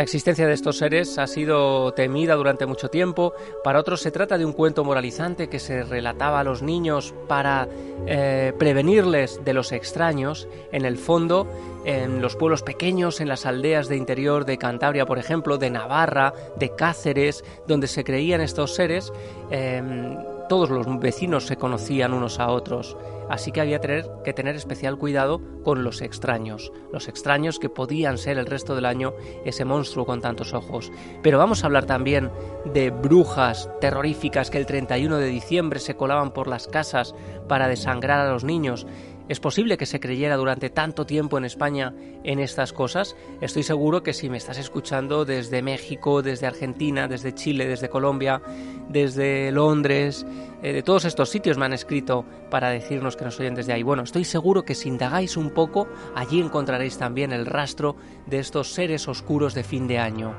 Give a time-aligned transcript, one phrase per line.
[0.00, 4.38] La existencia de estos seres ha sido temida durante mucho tiempo, para otros se trata
[4.38, 7.68] de un cuento moralizante que se relataba a los niños para
[8.06, 10.48] eh, prevenirles de los extraños.
[10.72, 11.46] En el fondo,
[11.84, 16.32] en los pueblos pequeños, en las aldeas de interior de Cantabria, por ejemplo, de Navarra,
[16.56, 19.12] de Cáceres, donde se creían estos seres,
[19.50, 20.16] em,
[20.50, 22.96] todos los vecinos se conocían unos a otros
[23.30, 28.38] así que había que tener especial cuidado con los extraños, los extraños que podían ser
[28.38, 30.90] el resto del año ese monstruo con tantos ojos.
[31.22, 32.30] Pero vamos a hablar también
[32.64, 37.14] de brujas terroríficas que el 31 de diciembre se colaban por las casas
[37.48, 38.84] para desangrar a los niños,
[39.30, 41.94] ¿Es posible que se creyera durante tanto tiempo en España
[42.24, 43.14] en estas cosas?
[43.40, 48.42] Estoy seguro que si me estás escuchando desde México, desde Argentina, desde Chile, desde Colombia,
[48.88, 50.26] desde Londres,
[50.64, 53.84] eh, de todos estos sitios me han escrito para decirnos que nos oyen desde ahí.
[53.84, 57.94] Bueno, estoy seguro que si indagáis un poco, allí encontraréis también el rastro
[58.26, 60.34] de estos seres oscuros de fin de año.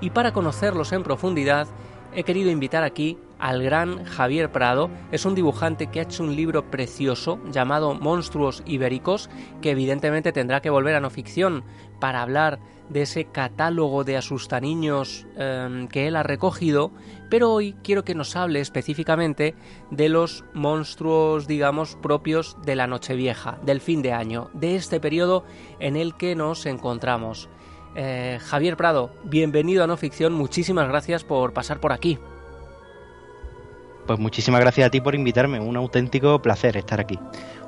[0.00, 1.68] Y para conocerlos en profundidad,
[2.14, 4.88] he querido invitar aquí al gran Javier Prado.
[5.10, 9.28] Es un dibujante que ha hecho un libro precioso llamado Monstruos Ibéricos,
[9.60, 11.64] que evidentemente tendrá que volver a no ficción
[11.98, 16.92] para hablar de ese catálogo de asustaniños em, que él ha recogido,
[17.30, 19.56] pero hoy quiero que nos hable específicamente
[19.90, 25.44] de los monstruos, digamos, propios de la Nochevieja, del fin de año, de este periodo
[25.80, 27.48] en el que nos encontramos.
[27.96, 32.18] Eh, Javier Prado, bienvenido a No Ficción, muchísimas gracias por pasar por aquí.
[34.06, 37.18] Pues muchísimas gracias a ti por invitarme, un auténtico placer estar aquí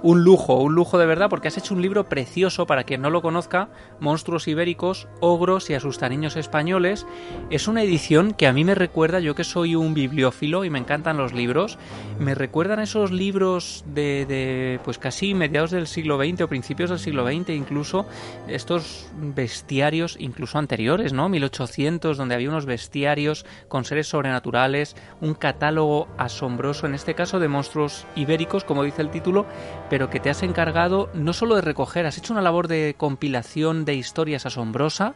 [0.04, 3.08] un lujo, un lujo de verdad, porque has hecho un libro precioso para quien no
[3.08, 7.06] lo conozca, Monstruos Ibéricos, Ogros y Asustaniños Españoles.
[7.48, 10.78] Es una edición que a mí me recuerda, yo que soy un bibliófilo y me
[10.78, 11.78] encantan los libros,
[12.18, 16.98] me recuerdan esos libros de, de pues casi mediados del siglo XX o principios del
[16.98, 18.04] siglo XX, incluso
[18.46, 21.30] estos bestiarios, incluso anteriores, ¿no?
[21.30, 27.48] 1800, donde había unos bestiarios con seres sobrenaturales, un catálogo asombroso, en este caso de
[27.48, 29.46] monstruos ibéricos, como dice el título,
[29.94, 33.84] pero que te has encargado no solo de recoger, has hecho una labor de compilación
[33.84, 35.14] de historias asombrosa,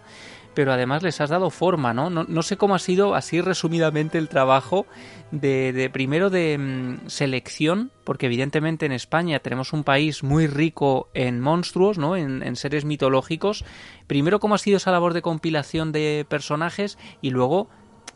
[0.54, 2.10] pero además les has dado forma, ¿no?
[2.10, 4.86] No, sé cómo ha sido así resumidamente el trabajo
[5.32, 11.40] de, primero de mm, selección, porque evidentemente en España tenemos un país muy rico en
[11.40, 12.14] monstruos, ¿no?
[12.14, 13.64] En, en, seres mitológicos.
[14.06, 17.68] Primero cómo ha sido esa labor de compilación de personajes y luego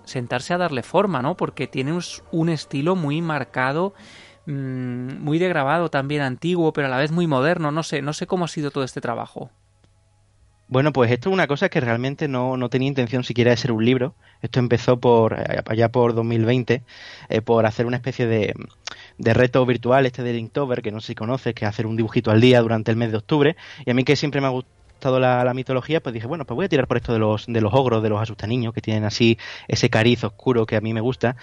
[0.04, 1.36] sentarse a darle forma, ¿no?
[1.36, 1.98] Porque tiene
[2.30, 3.94] un estilo muy marcado
[4.46, 7.70] Mm, muy degradado también antiguo, pero a la vez muy moderno.
[7.70, 9.50] No sé, no sé cómo ha sido todo este trabajo.
[10.68, 13.72] Bueno, pues esto es una cosa que realmente no, no, tenía intención siquiera de ser
[13.72, 14.14] un libro.
[14.40, 16.82] Esto empezó por eh, allá por 2020,
[17.28, 18.54] eh, por hacer una especie de,
[19.18, 21.96] de, reto virtual, este de Linktober, que no sé si conoces, que es hacer un
[21.96, 23.56] dibujito al día durante el mes de octubre.
[23.84, 26.66] Y a mí que siempre me ha gustado la, mitología, pues dije, bueno, pues voy
[26.66, 29.38] a tirar por esto de los, de los ogros, de los asustaniños, que tienen así
[29.68, 31.36] ese cariz oscuro que a mí me gusta.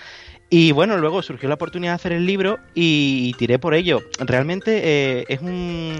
[0.50, 4.02] Y bueno, luego surgió la oportunidad de hacer el libro y, tiré por ello.
[4.20, 6.00] Realmente eh, es un,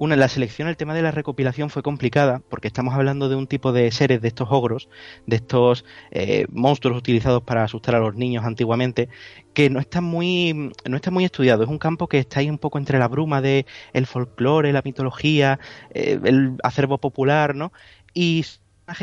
[0.00, 3.46] una, la selección, el tema de la recopilación fue complicada porque estamos hablando de un
[3.46, 4.88] tipo de seres, de estos ogros,
[5.26, 9.10] de estos eh, monstruos utilizados para asustar a los niños antiguamente,
[9.52, 11.64] que no está muy, no está muy estudiado.
[11.64, 14.80] Es un campo que está ahí un poco entre la bruma de el folclore, la
[14.82, 15.60] mitología,
[15.92, 17.70] eh, el acervo popular, ¿no?
[18.14, 18.46] Y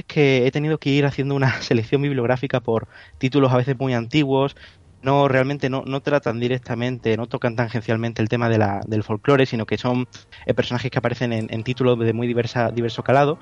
[0.07, 2.87] que he tenido que ir haciendo una selección bibliográfica por
[3.19, 4.55] títulos a veces muy antiguos,
[5.01, 9.45] no realmente no, no tratan directamente, no tocan tangencialmente el tema de la, del folclore,
[9.45, 10.07] sino que son
[10.45, 13.39] eh, personajes que aparecen en, títulos de muy diversa, diverso calado.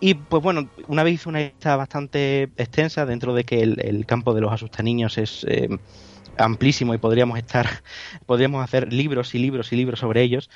[0.00, 4.34] Y pues bueno, una vez hice una lista bastante extensa dentro de que el, campo
[4.34, 5.68] de los asustaniños es eh,
[6.38, 7.68] amplísimo y podríamos estar,
[8.26, 10.50] podríamos hacer libros y libros y libros sobre ellos.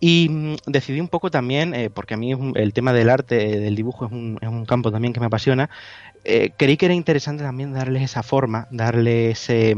[0.00, 3.76] Y mm, decidí un poco también, eh, porque a mí el tema del arte, del
[3.76, 5.70] dibujo es un, es un campo también que me apasiona,
[6.24, 9.76] eh, creí que era interesante también darles esa forma, darle ese,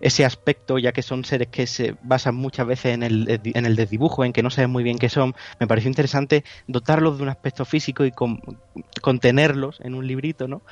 [0.00, 3.76] ese aspecto, ya que son seres que se basan muchas veces en el, en el
[3.76, 7.28] desdibujo, en que no saben muy bien qué son, me pareció interesante dotarlos de un
[7.28, 8.12] aspecto físico y
[9.00, 10.62] contenerlos en un librito, ¿no?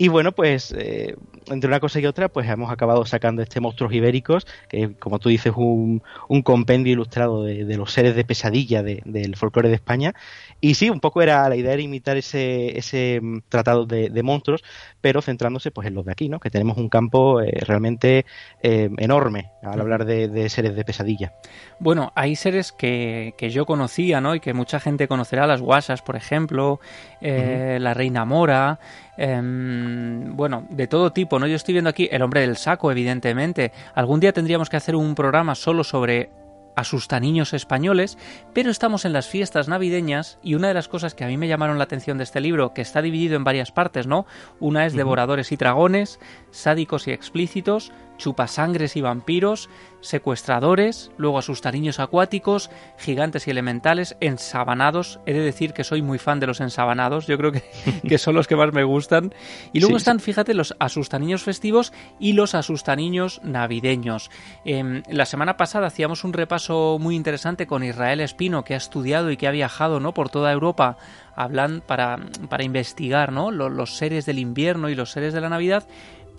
[0.00, 1.16] Y bueno, pues eh,
[1.48, 5.28] entre una cosa y otra, pues hemos acabado sacando este Monstruos Ibéricos, que como tú
[5.28, 10.14] dices, un, un compendio ilustrado de, los seres de pesadilla del folclore de España.
[10.60, 14.62] Y sí, un poco era la idea era imitar ese, ese mm, tratado de, monstruos,
[15.00, 16.38] pero centrándose pues en los de aquí, ¿no?
[16.38, 18.24] Que tenemos un campo eh, realmente
[18.62, 21.34] eh, enorme al hablar de, seres de pesadilla.
[21.80, 24.34] Bueno, hay seres que, que, yo conocía, ¿no?
[24.34, 26.80] Y que mucha gente conocerá, las guasas, por ejemplo,
[27.20, 28.78] la reina mora.
[29.20, 31.48] Em, bueno, de todo tipo, ¿no?
[31.48, 33.72] Yo estoy viendo aquí el hombre del saco, evidentemente.
[33.94, 36.30] Algún día tendríamos que hacer un programa solo sobre
[36.76, 38.16] asustaniños españoles,
[38.54, 41.48] pero estamos en las fiestas navideñas y una de las cosas que a mí me
[41.48, 44.26] llamaron la atención de este libro, que está dividido en varias partes, ¿no?
[44.60, 46.20] Una es devoradores y dragones,
[46.50, 55.20] sádicos y explícitos, chupasangres y vampiros, secuestradores, luego asustariños acuáticos, gigantes y elementales, ensabanados.
[55.24, 57.62] He de decir que soy muy fan de los ensabanados, yo creo que,
[58.08, 59.32] que son los que más me gustan.
[59.72, 64.30] Y luego están, fíjate, los asustaniños festivos y los asustaniños navideños.
[64.64, 69.30] Em, la semana pasada hacíamos un repaso muy interesante con Israel Espino, que ha estudiado
[69.30, 70.12] y que ha viajado ¿no?
[70.12, 70.98] por toda Europa
[71.34, 72.18] hablan para,
[72.48, 73.52] para investigar ¿no?
[73.52, 75.86] los, los seres del invierno y los seres de la Navidad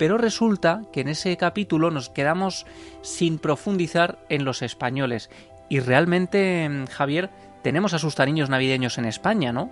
[0.00, 2.64] pero resulta que en ese capítulo nos quedamos
[3.02, 5.28] sin profundizar en los españoles.
[5.68, 7.28] Y realmente, mm, Javier,
[7.62, 9.70] tenemos asustariños navideños en España, ¿no?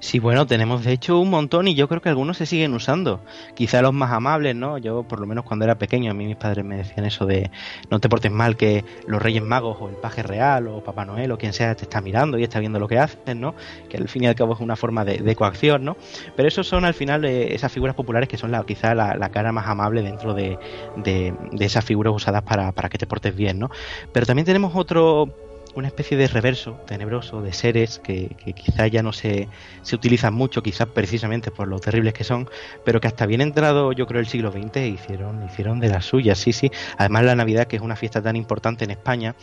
[0.00, 3.20] Sí, bueno, tenemos de hecho un montón y yo creo que algunos se siguen usando.
[3.54, 4.78] Quizá los más amables, ¿no?
[4.78, 7.50] Yo, por lo menos cuando era pequeño, a mí mis padres me decían eso de
[7.90, 11.32] no te portes mal que los Reyes Magos o el Paje Real o Papá Noel
[11.32, 13.56] o quien sea te está mirando y está viendo lo que haces, ¿no?
[13.88, 15.96] Que al fin y al cabo es una forma de, coacción, ¿no?
[16.36, 19.52] Pero esos son al final eh, esas figuras populares que son la, quizá la, cara
[19.52, 20.58] más amable dentro de,
[20.96, 23.70] de, de esas figuras usadas para, para que te portes bien, ¿no?
[24.12, 25.47] Pero también tenemos otro
[25.78, 29.48] una especie de reverso tenebroso de seres que, quizá ya no se,
[29.82, 32.50] se utilizan mucho, quizás precisamente por lo terribles que son,
[32.84, 36.38] pero que hasta bien entrado yo creo el siglo XX hicieron, hicieron de las suyas,
[36.38, 36.70] sí, sí.
[36.96, 39.36] Además la Navidad, que es una fiesta tan importante en España,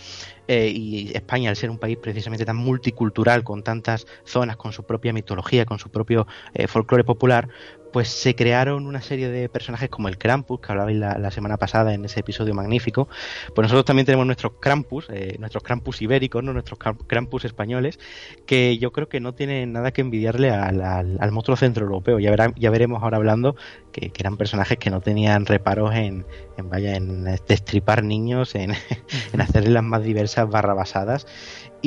[0.47, 4.83] eh, y España al ser un país precisamente tan multicultural, con tantas zonas, con su
[4.83, 7.47] propia mitología, con su propio eh, folclore popular,
[7.95, 11.93] pues se crearon una serie de personajes como el Krampus, que hablabais la, semana pasada
[11.93, 13.07] en ese episodio magnífico.
[13.55, 16.51] Pues nosotros también tenemos nuestros Krampus, eh, nuestros Krampus ibéricos, ¿no?
[16.51, 17.97] nuestros Krampus españoles,
[18.45, 22.19] que yo creo que no tienen nada que envidiarle al, al, monstruo centroeuropeo.
[22.19, 23.55] Ya, ya veremos ahora hablando
[23.93, 26.25] que, eran personajes que no tenían reparos en,
[26.57, 28.73] en vaya, en destripar niños, en,
[29.31, 31.27] en hacerles las más diversas barrabasadas.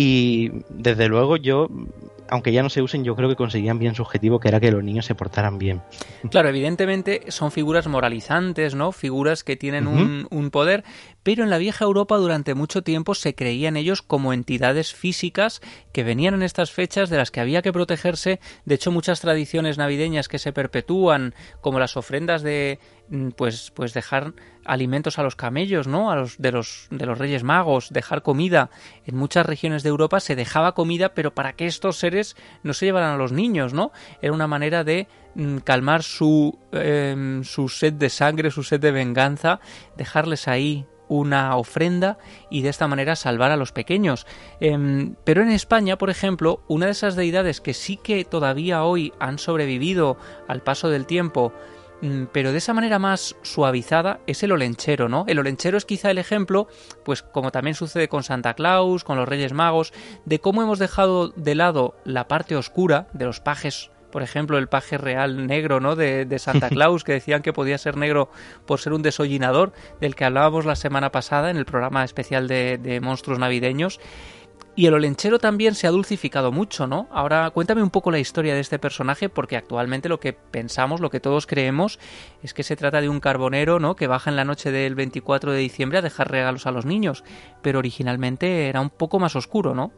[0.01, 1.69] Y desde luego yo
[2.29, 4.71] aunque ya no se usen, yo creo que conseguían bien su objetivo, que era que
[4.71, 5.81] los niños se portaran bien.
[6.31, 8.93] Claro, evidentemente son figuras moralizantes, ¿no?
[8.93, 10.85] Figuras que tienen un, un, poder,
[11.29, 15.61] pero en la vieja Europa durante mucho tiempo se creían ellos como entidades físicas
[15.93, 18.41] que venían en estas fechas de las que había que protegerse.
[18.65, 22.79] De hecho, muchas tradiciones navideñas que se perpetúan, como las ofrendas de
[23.11, 24.35] Mm, pues, pues dejar
[24.67, 26.11] alimentos a los camellos, ¿no?
[26.11, 28.71] A los de los de los Reyes Magos, dejar comida.
[29.07, 32.85] En muchas regiones de Europa se dejaba comida, pero para que estos seres no se
[32.87, 33.93] llevaran a los niños, ¿no?
[34.21, 38.93] Era una manera de mm, calmar su, em, su sed de sangre, su sed de
[38.93, 39.61] venganza,
[39.97, 42.19] dejarles ahí una ofrenda
[42.51, 44.27] y de esta manera salvar a los pequeños.
[44.61, 49.13] Em, pero en España, por ejemplo, una de esas deidades que sí que todavía hoy
[49.19, 50.17] han sobrevivido
[50.47, 51.53] al paso del tiempo
[52.01, 55.25] Mm, pero de esa manera más suavizada es el olenchero, ¿no?
[55.27, 56.69] El olenchero es quizá el ejemplo,
[57.05, 59.93] pues como también sucede con Santa Claus, con los Reyes Magos,
[60.25, 64.69] de cómo hemos dejado de lado la parte oscura de los pajes por ejemplo, el
[64.69, 65.97] paje real negro, ¿no?
[65.97, 68.31] De, Santa Claus, que decían que podía ser negro
[68.67, 73.01] por ser un desollinador, del que hablábamos la semana pasada en el programa especial de
[73.03, 74.01] monstruos navideños.
[74.79, 77.09] Y el olenchero también se ha dulcificado mucho, ¿no?
[77.11, 81.11] Ahora cuéntame un poco la historia de este personaje, porque actualmente lo que pensamos, lo
[81.11, 81.99] que todos creemos,
[82.45, 83.97] es que se trata de un carbonero, ¿no?
[83.97, 87.25] Que baja en la noche del 24 de diciembre a dejar regalos a los niños,
[87.61, 89.91] pero originalmente era un poco más oscuro, ¿no?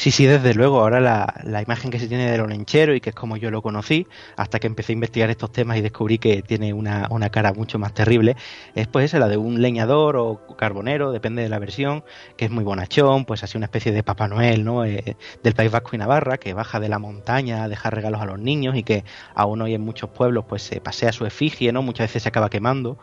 [0.00, 0.78] Sí, sí, desde luego.
[0.80, 4.06] Ahora la, imagen que se tiene de Lorenchero y que es como yo lo conocí,
[4.36, 7.94] hasta que empecé a investigar estos temas y descubrí que tiene una, cara mucho más
[7.94, 8.36] terrible,
[8.76, 12.04] es pues esa, la de un leñador o carbonero, depende de la versión,
[12.36, 14.84] que es muy bonachón, pues así una especie de Papá Noel, ¿no?
[14.84, 18.24] Eh, del País Vasco y Navarra, que baja de la montaña a dejar regalos a
[18.24, 21.82] los niños y que aún hoy en muchos pueblos pues se pasea su efigie, ¿no?
[21.82, 22.98] Muchas veces se acaba quemando.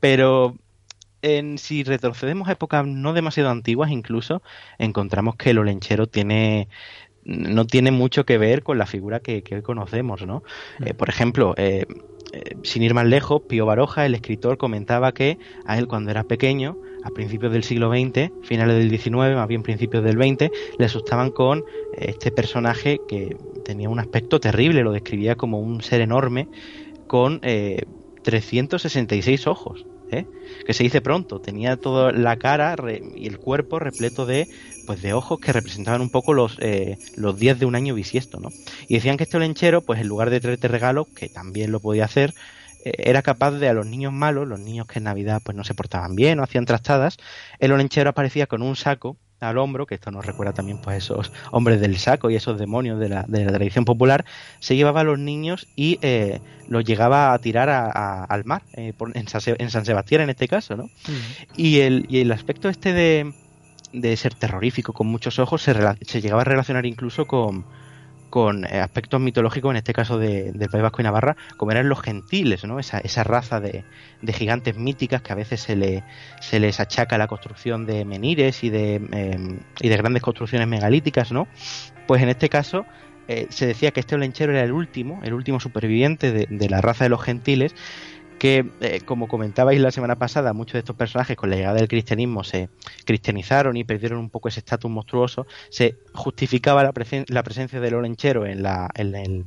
[0.00, 0.54] Pero
[1.22, 4.42] en, si retrocedemos a épocas no demasiado antiguas incluso,
[4.78, 6.68] encontramos que el olenchero tiene
[7.28, 10.42] no tiene mucho que ver con la figura que, hoy conocemos, ¿no?
[10.84, 11.84] Eh, por ejemplo, eh,
[12.32, 16.24] eh, sin ir más lejos, Pío Baroja, el escritor, comentaba que a él cuando era
[16.24, 20.86] pequeño, a principios del siglo XX, finales del XIX, más bien principios del XX, le
[20.86, 26.48] asustaban con este personaje que tenía un aspecto terrible, lo describía como un ser enorme
[27.06, 29.84] con 366 ojos.
[30.10, 30.28] ¿Eh?
[30.66, 32.76] que se dice pronto, tenía toda la cara
[33.14, 34.48] y el cuerpo repleto de
[34.84, 38.40] pues de ojos que representaban un poco los, eh, los días de un año bisiesto,
[38.40, 38.54] ¿no?
[38.88, 42.04] Y decían que este olenchero, pues en lugar de traerte regalos, que también lo podía
[42.06, 42.34] hacer,
[42.84, 45.64] eh, era capaz de a los niños malos, los niños que en Navidad pues no
[45.64, 47.16] se portaban bien o hacían trastadas,
[47.58, 51.32] el olenchero aparecía con un saco al hombro, que esto nos recuerda también pues esos
[51.50, 54.24] hombres del saco y esos demonios de la, de la tradición popular,
[54.58, 59.28] se llevaba a los niños y eh, los llegaba a tirar al mar, eh, en,
[59.28, 60.90] San, Sebastián en este caso, ¿no?
[61.56, 63.32] y, el, y el aspecto este de,
[63.92, 67.64] de ser terrorífico con muchos ojos se, se llegaba a relacionar incluso con,
[68.30, 71.88] con eh, aspectos mitológicos, en este caso de, del País Vasco y Navarra, como eran
[71.88, 72.78] los gentiles, ¿no?
[72.78, 73.84] esa, esa raza de,
[74.32, 76.04] gigantes míticas que a veces se, le,
[76.52, 81.48] les achaca la construcción de menires y de, em, y de grandes construcciones megalíticas, ¿no?
[82.06, 82.84] Pues en este caso
[83.26, 87.04] eh, se decía que este olenchero era el último, el último superviviente de la raza
[87.04, 87.74] de los gentiles,
[88.38, 91.88] que, eh, como comentabais la semana pasada, muchos de estos personajes con la llegada del
[91.88, 92.68] cristianismo se
[93.04, 96.92] cristianizaron y perdieron un poco ese estatus monstruoso, se justificaba la,
[97.28, 99.44] la presencia del olenchero en la, en, el,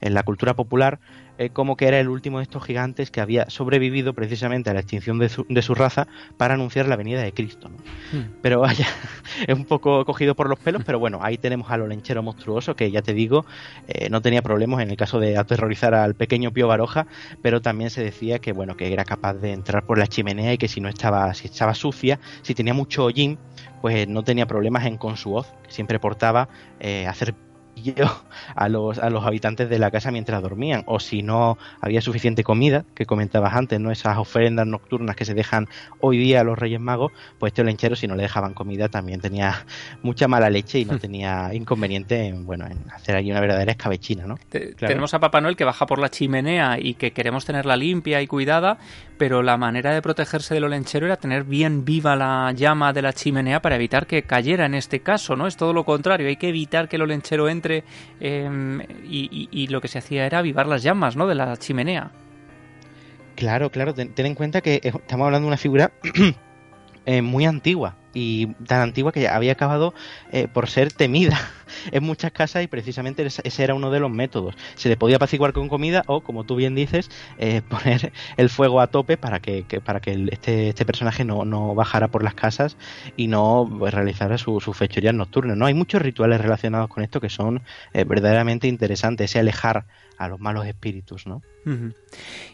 [0.00, 1.00] en la cultura popular
[1.38, 4.80] eh, como que era el último de estos gigantes que había sobrevivido precisamente a la
[4.80, 7.70] extinción de su, de su raza para anunciar la venida de Cristo.
[8.12, 8.34] Hmm.
[8.42, 8.86] Pero vaya,
[9.46, 12.90] es un poco cogido por los pelos, pero bueno, ahí tenemos al olenchero monstruoso que
[12.90, 13.44] ya te digo,
[13.88, 17.06] eh, no tenía problemas en el caso de aterrorizar al pequeño Pío Baroja,
[17.42, 20.58] pero también se decía que bueno, que era capaz de entrar por la chimenea y
[20.58, 23.38] que si no estaba, si estaba sucia, si tenía mucho hollín,
[23.80, 26.48] pues no tenía problemas en con su voz, que siempre portaba
[26.80, 27.34] eh, hacer
[28.54, 32.44] a los, a los habitantes de la casa mientras dormían, o si no había suficiente
[32.44, 33.90] comida, que comentabas antes, ¿no?
[33.90, 35.68] Esas ofrendas nocturnas que se dejan
[36.00, 39.20] hoy día a los Reyes Magos, pues este olenchero, si no le dejaban comida, también
[39.20, 39.64] tenía
[40.02, 44.26] mucha mala leche y no tenía inconveniente en, bueno, en hacer ahí una verdadera escabechina,
[44.26, 44.38] ¿no?
[44.78, 48.26] Tenemos a Papá Noel que baja por la chimenea y que queremos tenerla limpia y
[48.26, 48.78] cuidada,
[49.18, 53.12] pero la manera de protegerse del olenchero era tener bien viva la llama de la
[53.12, 55.46] chimenea para evitar que cayera en este caso, ¿no?
[55.46, 57.63] Es todo lo contrario, hay que evitar que el olenchero entre
[58.20, 61.26] Em, y, lo que se hacía era avivar las llamas ¿no?
[61.26, 62.10] de la chimenea.
[63.36, 65.92] Claro, claro, ten, en cuenta que estamos hablando de una figura
[67.06, 69.92] eh, muy antigua y tan antigua que había acabado
[70.32, 71.38] eh, por ser temida
[71.92, 74.54] en muchas casas y precisamente ese era uno de los métodos.
[74.76, 78.80] Se le podía apaciguar con comida o, como tú bien dices, eh, poner el fuego
[78.80, 82.76] a tope para que, para que este, este personaje no, no, bajara por las casas
[83.16, 85.56] y no pues, realizara sus su fechorías nocturnas.
[85.56, 85.66] ¿no?
[85.66, 90.38] Hay muchos rituales relacionados con esto que son eh, verdaderamente interesantes, ese alejar a los
[90.38, 91.42] malos espíritus, ¿no?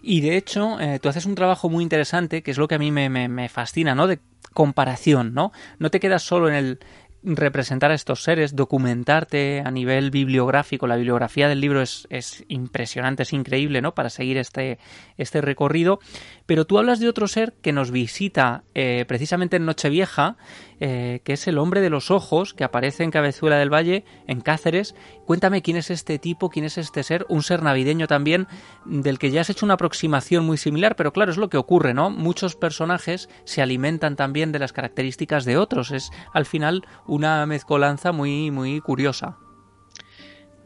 [0.00, 2.90] Y de hecho, tú haces un trabajo muy interesante, que es lo que a mí
[2.90, 4.06] me, me, fascina, ¿no?
[4.52, 5.52] Comparación, ¿no?
[5.78, 6.80] No te quedas solo en el
[7.22, 10.86] representar a estos seres, documentarte a nivel bibliográfico.
[10.86, 13.94] La bibliografía del libro es, es, impresionante, es increíble, ¿no?
[13.94, 14.78] Para seguir este,
[15.18, 16.00] este recorrido.
[16.50, 20.36] Pero tú hablas de otro ser que nos visita eh, precisamente en Nochevieja,
[20.80, 24.40] eh, que es el hombre de los ojos, que aparece en Cabezuela del Valle, en
[24.40, 24.96] Cáceres.
[25.26, 28.48] Cuéntame quién es este tipo, quién es este ser, un ser navideño también,
[28.84, 31.94] del que ya has hecho una aproximación muy similar, pero claro, es lo que ocurre,
[31.94, 32.10] ¿no?
[32.10, 35.92] Muchos personajes se alimentan también de las características de otros.
[35.92, 39.38] Es al final una mezcolanza muy, muy curiosa.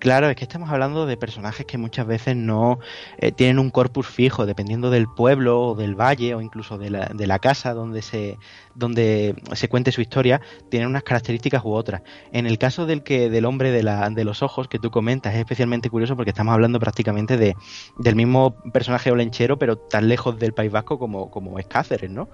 [0.04, 2.78] Claro, es que estamos hablando de personajes que muchas veces no
[3.16, 7.06] eh, tienen un corpus fijo, dependiendo del pueblo o del valle o incluso de la,
[7.06, 8.36] de la casa donde se,
[8.74, 12.02] donde se cuente su historia, tienen unas características u otras.
[12.32, 15.32] En el caso del que del hombre de, la, de los ojos que tú comentas
[15.32, 17.56] es especialmente curioso porque estamos hablando prácticamente de,
[17.96, 22.28] del mismo personaje olenchero, pero tan lejos del País Vasco como, como es Cáceres, ¿no?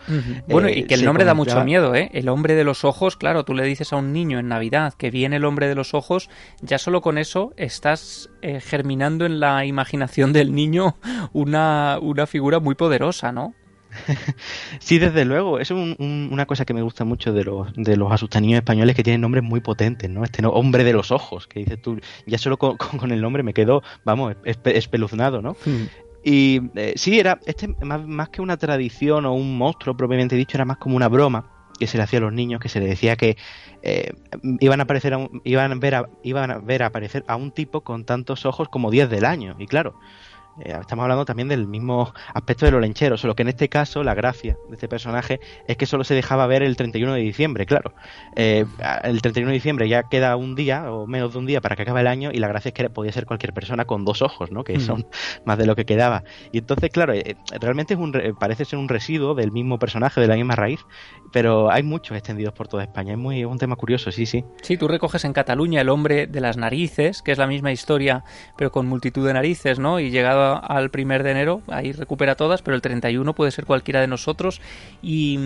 [0.49, 2.11] Bueno, y eh, que el nombre da mucho miedo, ¿eh?
[2.15, 5.13] El hombre de los ojos, claro, tú le dices a un niño en Navidad que
[5.13, 6.29] viene el hombre de los ojos,
[6.63, 10.97] ya solo con eso estás eh, germinando en la imaginación del niño
[11.33, 13.55] una, una figura muy poderosa, ¿no?
[14.79, 15.59] sí, desde luego.
[15.59, 19.45] Es una cosa que me gusta mucho de los, de los españoles que tienen nombres
[19.45, 20.25] muy potentes, ¿no?
[20.25, 23.83] Este hombre de los ojos, que dices tú, ya solo con, el nombre me quedo,
[24.05, 25.57] vamos, espeluznado, ¿no?
[25.65, 25.87] Hmm.
[26.23, 30.57] Y eh, sí, era este más, más, que una tradición o un monstruo propiamente dicho,
[30.57, 32.87] era más como una broma que se le hacía a los niños, que se le
[32.87, 33.37] decía que
[33.83, 34.13] eh,
[34.61, 38.45] iban a aparecer iban a ver iban a ver aparecer a un tipo con tantos
[38.45, 39.57] ojos como 10 del año.
[39.59, 39.99] Y claro,
[40.59, 44.03] eh, estamos hablando también del mismo aspecto de los lencheros, solo que en este caso
[44.03, 47.67] la gracia de este personaje es que solo se dejaba ver el 31 de diciembre,
[47.67, 47.95] claro.
[48.37, 48.65] Eh,
[49.05, 51.83] el 31 de diciembre ya queda un día o menos de un día para que
[51.83, 54.51] acabe el año y la gracia es que podía ser cualquier persona con dos ojos,
[54.51, 54.65] ¿no?
[54.65, 54.81] Que mm.
[54.81, 55.07] son
[55.45, 56.25] más de lo que quedaba.
[56.53, 60.27] Y entonces, claro, eh, realmente es un, parece ser un residuo del mismo personaje, de
[60.27, 60.81] la misma raíz,
[61.33, 63.13] pero hay muchos extendidos por toda España.
[63.13, 64.45] Es muy un tema curioso, sí, sí.
[64.63, 68.25] Sí, tú recoges en Cataluña el hombre de las narices, que es la misma historia,
[68.57, 70.01] pero con multitud de narices, ¿no?
[70.01, 74.01] Y llegado al primer de enero, ahí recupera todas, pero el 31 puede ser cualquiera
[74.01, 74.61] de nosotros
[75.03, 75.37] y,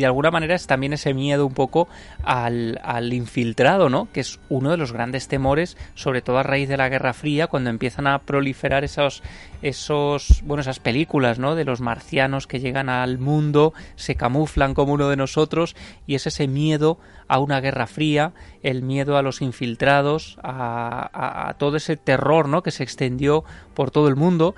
[0.00, 1.88] de alguna manera es también ese miedo un poco
[2.24, 4.08] al, al, infiltrado, ¿no?
[4.12, 7.46] Que es uno de los grandes temores, sobre todo a raíz de la Guerra Fría,
[7.46, 9.22] cuando empiezan a proliferar esos
[9.62, 11.54] esos, bueno, esas películas, ¿no?
[11.54, 15.76] De los marcianos que llegan al mundo, se camuflan como uno de nosotros
[16.06, 16.98] y es ese miedo
[17.28, 22.62] a una guerra fría, el miedo a los infiltrados, a, a todo ese terror, ¿no?
[22.62, 24.54] Que se extendió por todo el mundo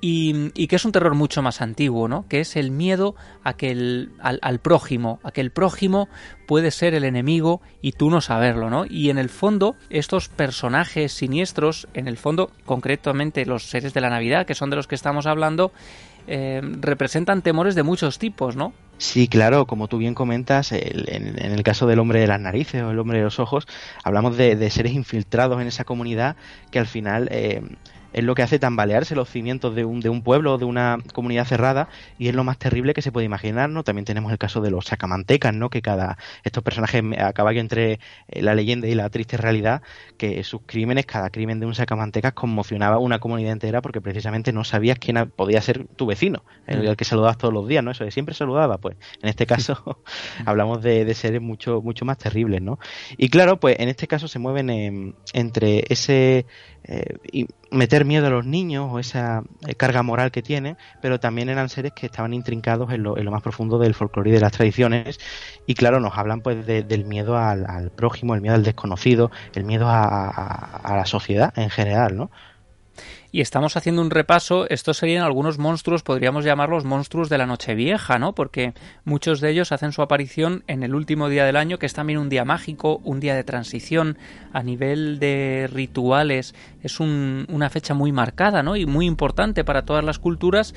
[0.00, 2.26] y, que es un terror mucho más antiguo, ¿no?
[2.28, 3.14] Que es el miedo
[3.44, 6.08] a que el, al, prójimo, a que el prójimo
[6.46, 8.84] puede ser el enemigo y tú no saberlo, ¿no?
[8.88, 14.10] Y en el fondo, estos personajes siniestros, en el fondo, concretamente los seres de la
[14.10, 15.72] Navidad, que son de los que estamos hablando,
[16.26, 18.72] eh, representan temores de muchos tipos, ¿no?
[18.98, 22.90] Sí, claro, como tú bien comentas, en, el caso del hombre de las narices o
[22.90, 23.66] el hombre de los ojos,
[24.04, 26.36] hablamos de, seres infiltrados en esa comunidad
[26.70, 27.62] que al final eh,
[28.12, 30.98] es lo que hace tambalearse los cimientos de un, de un pueblo o de una
[31.12, 31.88] comunidad cerrada
[32.18, 33.84] y es lo más terrible que se puede imaginar, ¿no?
[33.84, 35.70] También tenemos el caso de los sacamantecas, ¿no?
[35.70, 39.82] Que cada estos personajes a caballo entre eh, la leyenda y la triste realidad,
[40.16, 44.52] que sus crímenes, cada crimen de un sacamantecas conmocionaba a una comunidad entera porque precisamente
[44.52, 46.96] no sabías quién podía ser tu vecino, el, mm.
[46.96, 47.90] que saludabas todos los días, ¿no?
[47.92, 50.02] Eso de siempre saludaba, pues en este caso
[50.46, 52.78] hablamos de, de, seres mucho mucho más terribles, ¿no?
[53.16, 56.46] Y claro, pues en este caso se mueven entre ese
[56.84, 61.48] eh, meter miedo a los niños o esa eh, carga moral que tiene, pero también
[61.48, 65.20] eran seres que estaban intrincados en lo, más profundo del folclore y de las tradiciones
[65.66, 69.88] y claro, nos hablan pues del miedo al, prójimo, el miedo al desconocido, el miedo
[69.88, 72.30] a, a la sociedad en general, ¿no?
[73.32, 78.18] Y estamos haciendo un repaso, estos serían algunos monstruos, podríamos llamarlos monstruos de la Nochevieja,
[78.18, 78.34] ¿no?
[78.34, 81.94] Porque muchos de ellos hacen su aparición en el último día del año, que es
[81.94, 84.18] también un día mágico, un día de transición,
[84.52, 88.76] a nivel de rituales, es una fecha muy marcada, ¿no?
[88.76, 90.74] Y muy importante para todas las culturas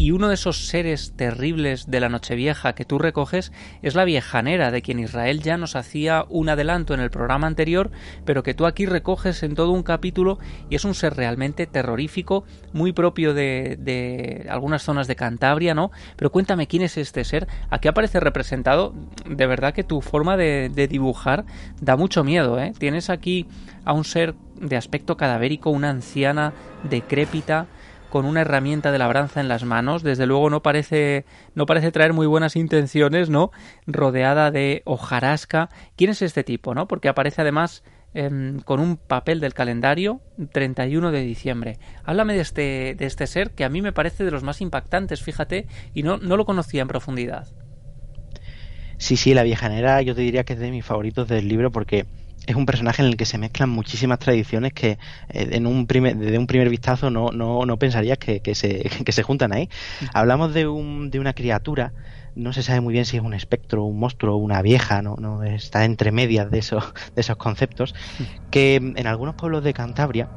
[0.00, 3.52] y uno de esos seres terribles de la Nochevieja que tú recoges
[3.82, 7.90] es la viejanera, de quien Israel ya nos hacía un adelanto en el programa anterior,
[8.24, 10.38] pero que tú aquí recoges en todo un capítulo
[10.70, 15.90] y es un ser realmente terrorífico, muy propio de, algunas zonas de Cantabria, ¿no?
[16.16, 18.94] Pero cuéntame quién es este ser, a qué aparece representado.
[19.28, 21.44] De verdad que tu forma de, de dibujar
[21.82, 22.72] da mucho miedo, ¿eh?
[22.78, 23.46] Tienes aquí
[23.84, 26.54] a un ser de aspecto cadavérico, una anciana
[26.84, 27.66] decrépita,
[28.10, 30.02] con una herramienta de labranza en las manos.
[30.02, 31.24] Desde luego no parece,
[31.54, 33.50] no parece traer muy buenas intenciones, ¿no?
[33.86, 35.70] Rodeada de hojarasca.
[35.96, 36.86] ¿Quién es este tipo, no?
[36.88, 40.20] Porque aparece además em, con un papel del calendario
[40.52, 41.78] 31 de diciembre.
[42.04, 45.22] Háblame de este, de este ser que a mí me parece de los más impactantes,
[45.22, 47.48] fíjate, y no, no lo conocía en profundidad.
[48.98, 52.04] Sí, sí, la viejanera yo te diría que es de mis favoritos del libro porque
[52.46, 54.98] es un personaje en el que se mezclan muchísimas tradiciones que
[55.28, 58.90] eh, en un primer, desde un primer vistazo no, no, no pensarías que, que, se,
[59.04, 59.68] que se juntan ahí.
[60.14, 61.92] Hablamos de, un, de una criatura,
[62.34, 65.42] no se sabe muy bien si es un espectro, un monstruo, una vieja, no, no
[65.42, 67.94] está entre medias de esos, de esos conceptos,
[68.50, 70.28] que en algunos pueblos de Cantabria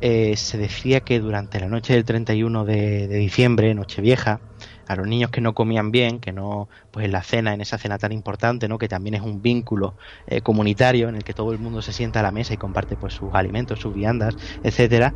[0.00, 4.40] eh, se decía que durante la noche del 31 de, de diciembre, Nochevieja,
[4.86, 7.78] a los niños que no comían bien, que no, pues en la cena, en esa
[7.78, 8.78] cena tan importante, ¿no?
[8.78, 9.96] Que también es un vínculo
[10.26, 12.96] eh, comunitario en el que todo el mundo se sienta a la mesa y comparte
[12.96, 15.14] pues sus alimentos, sus viandas, etcétera.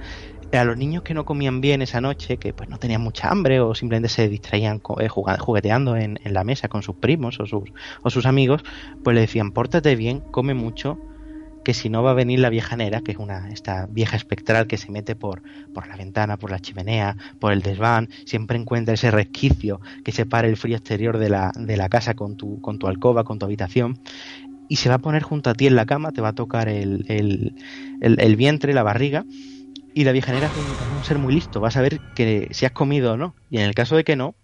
[0.52, 3.60] A los niños que no comían bien esa noche, que pues no tenían mucha hambre
[3.60, 7.70] o simplemente se distraían eh, jugueteando en, en, la mesa con sus primos o sus,
[8.02, 8.62] o sus amigos,
[9.04, 11.00] pues le decían, pórtate bien, come mucho,
[11.74, 14.90] si no va a venir la viejanera, que es una esta vieja espectral que se
[14.90, 19.80] mete por, por la ventana, por la chimenea, por el desván, siempre encuentra ese resquicio
[20.04, 23.24] que separa el frío exterior de la, de la casa con tu, con tu alcoba,
[23.24, 24.00] con tu habitación,
[24.68, 26.68] y se va a poner junto a ti en la cama, te va a tocar
[26.68, 27.56] el, el,
[28.00, 29.24] el, vientre, la barriga,
[29.92, 33.14] y la viejanera es un, ser muy listo, va a saber que si has comido
[33.14, 34.36] o no, y en el caso de que no,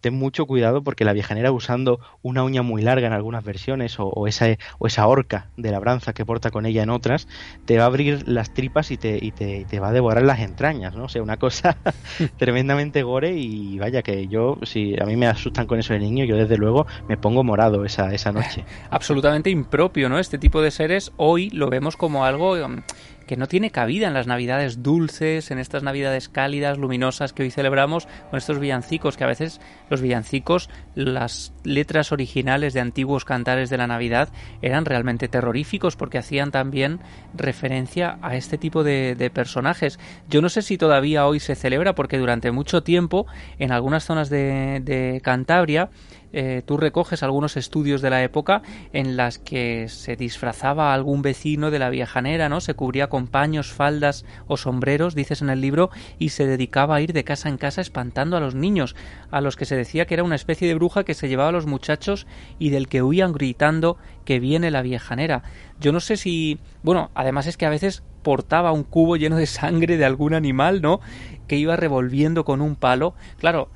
[0.00, 4.26] ten mucho cuidado porque la viajanera usando una uña muy larga en algunas versiones o,
[4.26, 4.46] esa,
[4.78, 7.28] o esa horca de labranza que porta con ella en otras,
[7.64, 10.40] te va a abrir las tripas y te, y te, te va a devorar las
[10.40, 11.04] entrañas, ¿no?
[11.04, 11.76] O sea, una cosa
[12.36, 16.24] tremendamente gore y vaya que yo, si a mí me asustan con eso de niño,
[16.24, 18.64] yo desde luego me pongo morado esa, esa noche.
[18.90, 20.18] Absolutamente impropio, ¿no?
[20.18, 22.82] Este tipo de seres hoy lo vemos como algo um,
[23.28, 27.50] que no tiene cabida en las navidades dulces, en estas navidades cálidas, luminosas que hoy
[27.52, 29.60] celebramos, con estos villancicos, que a veces
[29.90, 34.30] los villancicos, las letras originales de antiguos cantares de la Navidad
[34.62, 37.00] eran realmente terroríficos porque hacían también
[37.34, 39.98] referencia a este tipo de, personajes.
[40.28, 43.26] Yo no sé si todavía hoy se celebra porque durante mucho tiempo
[43.58, 45.90] en algunas zonas de, de Cantabria
[46.32, 48.62] eh, tú recoges algunos estudios de la época
[48.92, 52.60] en las que se disfrazaba algún vecino de la viejanera, ¿no?
[52.60, 57.00] Se cubría con paños, faldas o sombreros, dices en el libro, y se dedicaba a
[57.00, 58.94] ir de casa en casa espantando a los niños,
[59.30, 61.52] a los que se decía que era una especie de bruja que se llevaba a
[61.52, 62.26] los muchachos
[62.58, 65.42] y del que huían gritando que viene la viejanera.
[65.80, 69.46] Yo no sé si, bueno, además es que a veces portaba un cubo lleno de
[69.46, 71.00] sangre de algún animal, ¿no?
[71.46, 73.14] Que iba revolviendo con un palo.
[73.38, 73.70] Claro,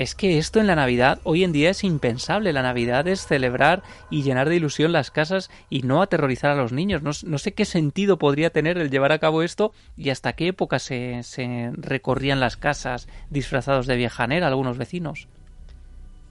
[0.00, 2.54] es que esto en la Navidad hoy en día es impensable.
[2.54, 6.72] La Navidad es celebrar y llenar de ilusión las casas y no aterrorizar a los
[6.72, 7.02] niños.
[7.02, 10.78] No, sé qué sentido podría tener el llevar a cabo esto y hasta qué época
[10.78, 15.28] se, se recorrían las casas disfrazados de viejanera algunos vecinos.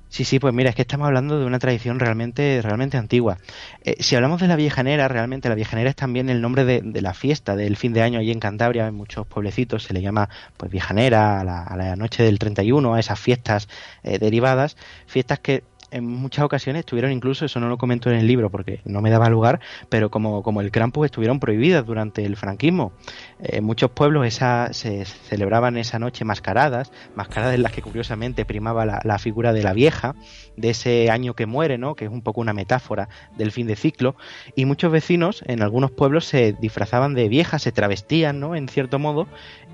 [0.09, 3.37] Sí, sí, pues mira, es que estamos hablando de una tradición realmente, realmente antigua.
[3.83, 7.13] Eh, si hablamos de la viejanera, realmente la viejanera es también el nombre de, la
[7.13, 10.71] fiesta del fin de año allí en Cantabria, en muchos pueblecitos se le llama pues
[10.71, 13.69] viejanera a la, noche del 31, a esas fiestas
[14.01, 18.27] eh, derivadas, fiestas que en muchas ocasiones estuvieron incluso, eso no lo comento en el
[18.27, 22.35] libro porque no me daba lugar, pero como, como el Krampus estuvieron prohibidas durante el
[22.35, 22.91] franquismo.
[23.39, 28.85] En muchos pueblos esa, se celebraban esa noche mascaradas, mascaradas en las que curiosamente primaba
[28.85, 30.15] la, la, figura de la vieja,
[30.55, 31.95] de ese año que muere, ¿no?
[31.95, 34.15] que es un poco una metáfora del fin de ciclo,
[34.55, 38.55] y muchos vecinos en algunos pueblos se disfrazaban de viejas, se travestían, ¿no?
[38.55, 39.27] en cierto modo,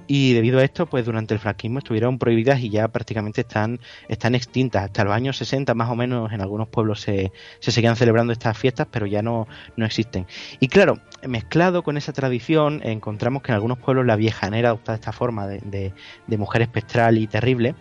[0.08, 4.36] y debido a esto, pues durante el franquismo estuvieron prohibidas y ya prácticamente están, están
[4.36, 4.84] extintas.
[4.84, 8.57] Hasta los años 60 más o menos en algunos pueblos se, se seguían celebrando estas
[8.57, 10.25] fiestas, pero ya no, no existen.
[10.59, 15.11] Y claro, mezclado con esa tradición, encontramos que en algunos pueblos la viejanera adoptaba esta
[15.11, 15.93] forma de,
[16.37, 17.75] mujer espectral y terrible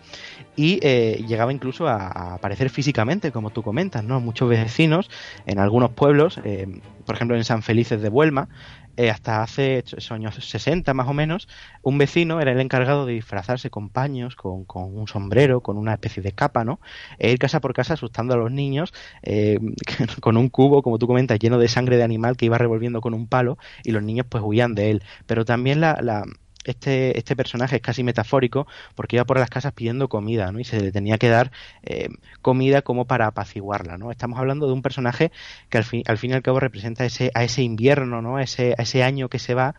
[0.55, 4.19] y eh, llegaba incluso a, aparecer físicamente, como tú comentas, ¿no?
[4.19, 5.09] Muchos vecinos
[5.45, 6.67] en algunos pueblos, eh,
[7.05, 8.49] por ejemplo en San Felices de Buelma,
[8.97, 11.47] eh, hasta hace años 60 más o menos,
[11.81, 15.93] un vecino era el encargado de disfrazarse con paños, con, con un sombrero, con una
[15.93, 16.79] especie de capa, ¿no?
[17.17, 19.59] E ir casa por casa asustando a los niños eh,
[20.21, 23.13] con un cubo, como tú comentas, lleno de sangre de animal que iba revolviendo con
[23.13, 25.03] un palo y los niños pues huían de él.
[25.25, 26.25] Pero también la, la
[26.65, 30.59] este, este personaje es casi metafórico porque iba por las casas pidiendo comida, ¿no?
[30.59, 31.51] Y se le tenía que dar
[31.83, 32.09] eh,
[32.41, 34.11] comida como para apaciguarla, ¿no?
[34.11, 35.31] Estamos hablando de un personaje
[35.69, 38.37] que al fin, al y al cabo representa ese, a ese invierno, ¿no?
[38.37, 39.75] A ese, a ese año que se va,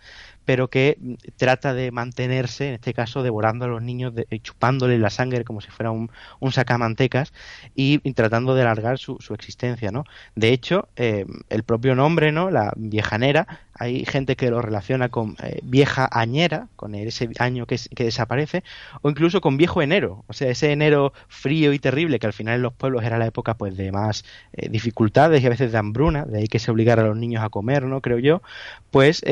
[0.46, 4.40] pero que mm, trata de mantenerse, en este caso, devorando a los niños, de, eh,
[4.40, 7.34] chupándole la sangre como si fuera un, un sacamantecas
[7.74, 10.04] y, tratando de alargar su, su existencia, ¿no?
[10.34, 12.50] De hecho, eh, el propio nombre, ¿no?
[12.50, 13.46] La viejanera,
[13.78, 18.64] hay gente que lo relaciona con eh, vieja añera, con ese año que, desaparece,
[19.02, 22.56] o incluso con viejo enero, o sea, ese enero frío y terrible que al final
[22.56, 24.24] en los pueblos era la época pues de más
[24.70, 27.48] dificultades y a veces de hambruna, de ahí que se obligara a los niños a
[27.48, 28.00] comer, ¿no?
[28.00, 28.42] Creo yo,
[28.90, 29.22] pues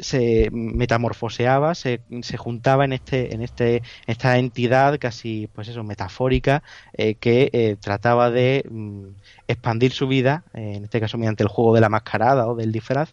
[0.00, 6.62] se metamorfoseaba, se, se, juntaba en este, en este, esta entidad casi, pues eso, metafórica,
[6.92, 9.06] eh, que eh, trataba de mm,
[9.46, 12.72] expandir su vida, eh, en este caso mediante el juego de la mascarada o del
[12.72, 13.12] disfraz,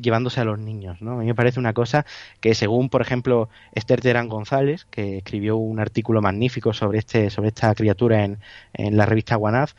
[0.00, 1.12] llevándose a los niños, ¿no?
[1.12, 2.06] A mí me parece una cosa
[2.40, 7.48] que según, por ejemplo, Esther Terán González, que escribió un artículo magnífico sobre este, sobre
[7.48, 8.38] esta criatura en,
[8.72, 9.74] en la revista Guanaz,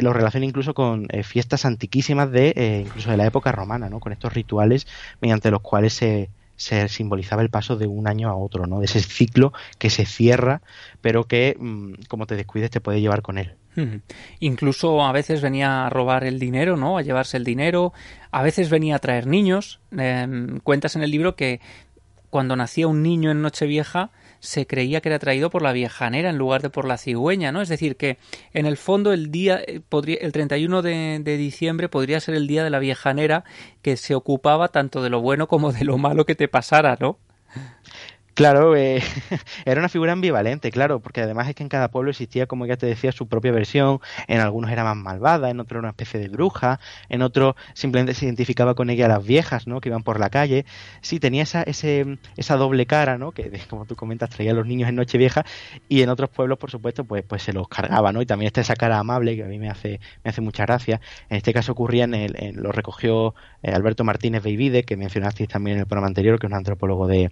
[0.00, 4.00] lo relaciona incluso con fiestas antiquísimas de incluso de la época romana, ¿no?
[4.00, 4.86] Con estos rituales
[5.20, 8.78] mediante los cuales se, se simbolizaba el paso de un año a otro, ¿no?
[8.78, 10.62] De ese ciclo que se cierra,
[11.00, 13.56] pero que, mm, como te descuides, te puede llevar con él.
[14.38, 16.96] Incluso a veces venía a robar el dinero, ¿no?
[16.96, 17.92] A llevarse el dinero.
[18.30, 19.80] A veces venía a traer niños.
[19.96, 21.60] Em, cuentas en el libro que
[22.30, 24.10] cuando nacía un niño en Nochevieja,
[24.44, 27.62] se creía que era traído por la viejanera en lugar de por la cigüeña, ¿no?
[27.62, 28.18] Es decir, que
[28.52, 32.46] en el fondo el día, eh, podría, el 31 de, de diciembre podría ser el
[32.46, 33.44] día de la viejanera
[33.82, 37.18] que se ocupaba tanto de lo bueno como de lo malo que te pasara, ¿no?
[38.34, 39.00] Claro, eh,
[39.64, 42.76] era una figura ambivalente, claro, porque además es que en cada pueblo existía, como ya
[42.76, 44.00] te decía, su propia versión.
[44.26, 48.12] En algunos era más malvada, en otros era una especie de bruja, en otros simplemente
[48.14, 49.80] se identificaba con ella las viejas, ¿no?
[49.80, 50.66] Que iban por la calle.
[51.00, 53.30] Sí, tenía esa, ese, esa doble cara, ¿no?
[53.30, 55.44] Que, como tú comentas, traía a los niños en Nochevieja
[55.88, 58.20] y en otros pueblos, por supuesto, pues, pues se los cargaba, ¿no?
[58.20, 61.00] Y también está esa cara amable que a mí me hace, me hace mucha gracia.
[61.30, 65.48] En este caso ocurría en el, en, lo recogió eh, Alberto Martínez Beivide, que mencionasteis
[65.48, 67.30] también en el programa anterior, que es un antropólogo de,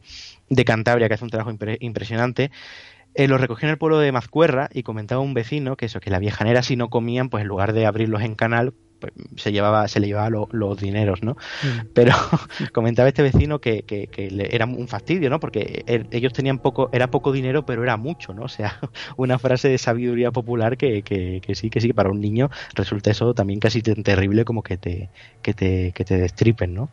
[0.48, 2.50] de Cantabria que hace un trabajo impresionante.
[3.14, 6.10] Eh, lo recogió en el pueblo de Mazcuerra y comentaba un vecino que eso, que
[6.10, 9.88] la viejanera si no comían, pues en lugar de abrirlos en canal, pues, se llevaba,
[9.88, 11.32] se le llevaba los dineros, ¿no?
[11.32, 11.88] Mm.
[11.92, 12.12] Pero
[12.72, 14.08] comentaba este vecino que, que,
[14.50, 15.40] era un fastidio, ¿no?
[15.40, 18.44] Porque ellos tenían poco, era poco dinero, pero era mucho, ¿no?
[18.44, 18.78] O sea,
[19.16, 23.34] una frase de sabiduría popular que, que, sí, que sí, para un niño resulta eso
[23.34, 25.10] también casi terrible como que te,
[25.42, 26.90] que te, que te destripen, ¿no?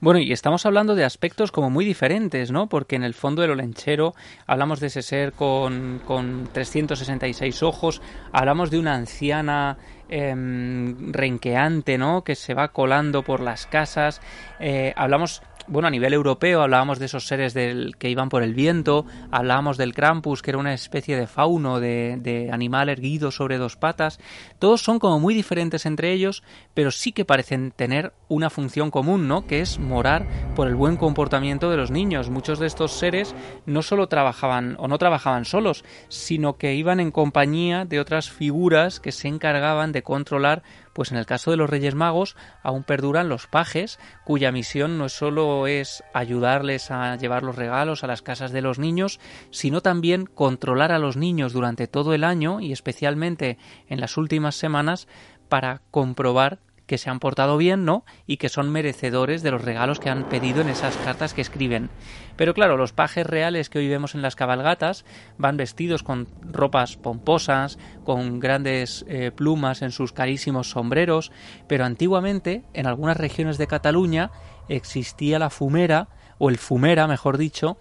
[0.00, 2.68] Bueno, y estamos hablando de aspectos como muy diferentes, ¿no?
[2.68, 4.14] Porque en el fondo del olenchero
[4.46, 8.00] hablamos de ese ser con, con 366 ojos,
[8.32, 12.24] hablamos de una anciana em, renqueante, ¿no?
[12.24, 14.20] Que se va colando por las casas.
[14.60, 18.54] Eh, hablamos bueno, a nivel europeo hablábamos de esos seres del, que iban por el
[18.54, 23.58] viento, hablábamos del Krampus, que era una especie de fauno, de, de, animal erguido sobre
[23.58, 24.18] dos patas.
[24.58, 26.42] Todos son como muy diferentes entre ellos,
[26.74, 29.46] pero sí que parecen tener una función común, ¿no?
[29.46, 32.30] Que es morar por el buen comportamiento de los niños.
[32.30, 33.34] Muchos de estos seres
[33.66, 39.00] no solo trabajaban o no trabajaban solos, sino que iban en compañía de otras figuras
[39.00, 40.62] que se encargaban de controlar
[40.94, 45.10] pues en el caso de los Reyes Magos aún perduran los pajes, cuya misión no
[45.10, 50.24] solo es ayudarles a llevar los regalos a las casas de los niños, sino también
[50.24, 55.08] controlar a los niños durante todo el año y especialmente en las últimas semanas
[55.48, 58.04] para comprobar que se han portado bien, ¿no?
[58.26, 61.90] Y que son merecedores de los regalos que han pedido en esas cartas que escriben.
[62.36, 65.04] Pero claro, los pajes reales que hoy vemos en las cabalgatas
[65.38, 71.32] van vestidos con ropas pomposas, con grandes eh, plumas en sus carísimos sombreros,
[71.68, 74.30] pero antiguamente, en algunas regiones de Cataluña,
[74.68, 77.78] existía la fumera, o el fumera, mejor dicho,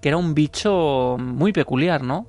[0.00, 2.26] que era un bicho muy peculiar, ¿no?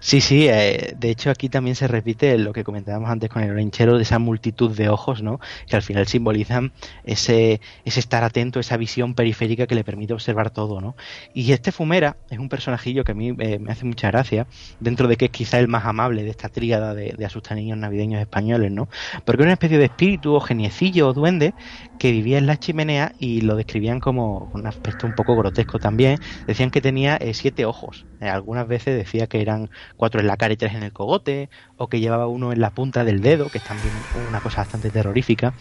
[0.00, 3.50] Sí, sí, eh, de hecho aquí también se repite lo que comentábamos antes con el
[3.50, 5.40] orenchero de esa multitud de ojos, ¿no?
[5.66, 10.50] Que al final simbolizan ese, ese estar atento, esa visión periférica que le permite observar
[10.50, 10.94] todo, ¿no?
[11.34, 14.46] Y este Fumera es un personajillo que a mí eh, me hace mucha gracia,
[14.78, 18.20] dentro de que es quizá el más amable de esta tríada de, de niños navideños
[18.20, 18.88] españoles, ¿no?
[19.24, 21.54] Porque era una especie de espíritu o geniecillo o duende
[21.98, 26.18] que vivía en la chimenea y lo describían como un aspecto un poco grotesco también.
[26.46, 28.06] Decían que tenía eh, siete ojos.
[28.20, 31.88] algunas veces decía que eran cuatro en la cara y tres en el cogote, o
[31.88, 35.54] que llevaba uno en la punta del dedo, que es también una cosa bastante terrorífica.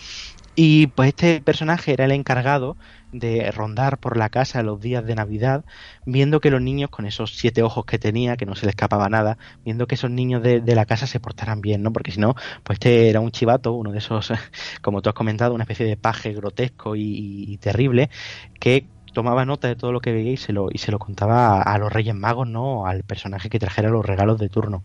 [0.55, 2.77] Y pues este personaje era el encargado
[3.11, 5.65] de rondar por la casa los días de Navidad,
[6.05, 9.09] viendo que los niños, con esos siete ojos que tenía, que no se le escapaba
[9.09, 11.91] nada, viendo que esos niños de, la casa se portaran bien, ¿no?
[11.91, 14.31] Porque si no, pues este era un chivato, uno de esos,
[14.81, 18.09] como tú has comentado, una especie de paje grotesco y terrible,
[18.59, 21.59] que tomaba nota de todo lo que veía y se lo, y se lo contaba
[21.63, 22.85] a, los Reyes Magos, ¿no?
[22.85, 24.83] Al personaje que trajera los regalos de turno.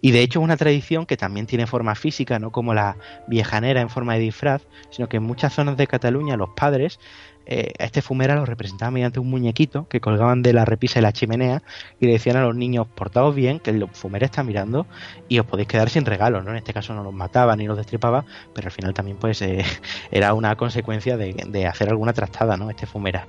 [0.00, 2.96] Y de hecho es una tradición que también tiene forma física, no como la
[3.26, 7.00] viejanera en forma de disfraz, sino que en muchas zonas de Cataluña los padres
[7.46, 11.12] eh, este fumera lo representaban mediante un muñequito que colgaban de la repisa de la
[11.12, 11.62] chimenea
[12.00, 14.86] y le decían a los niños, portaos bien, que el fumera está mirando
[15.28, 16.50] y os podéis quedar sin regalos, ¿no?
[16.50, 19.64] En este caso no los mataba ni los destripaba, pero al final también pues eh,
[20.10, 22.70] era una consecuencia de, de, hacer alguna trastada, ¿no?
[22.70, 23.28] Este fumera.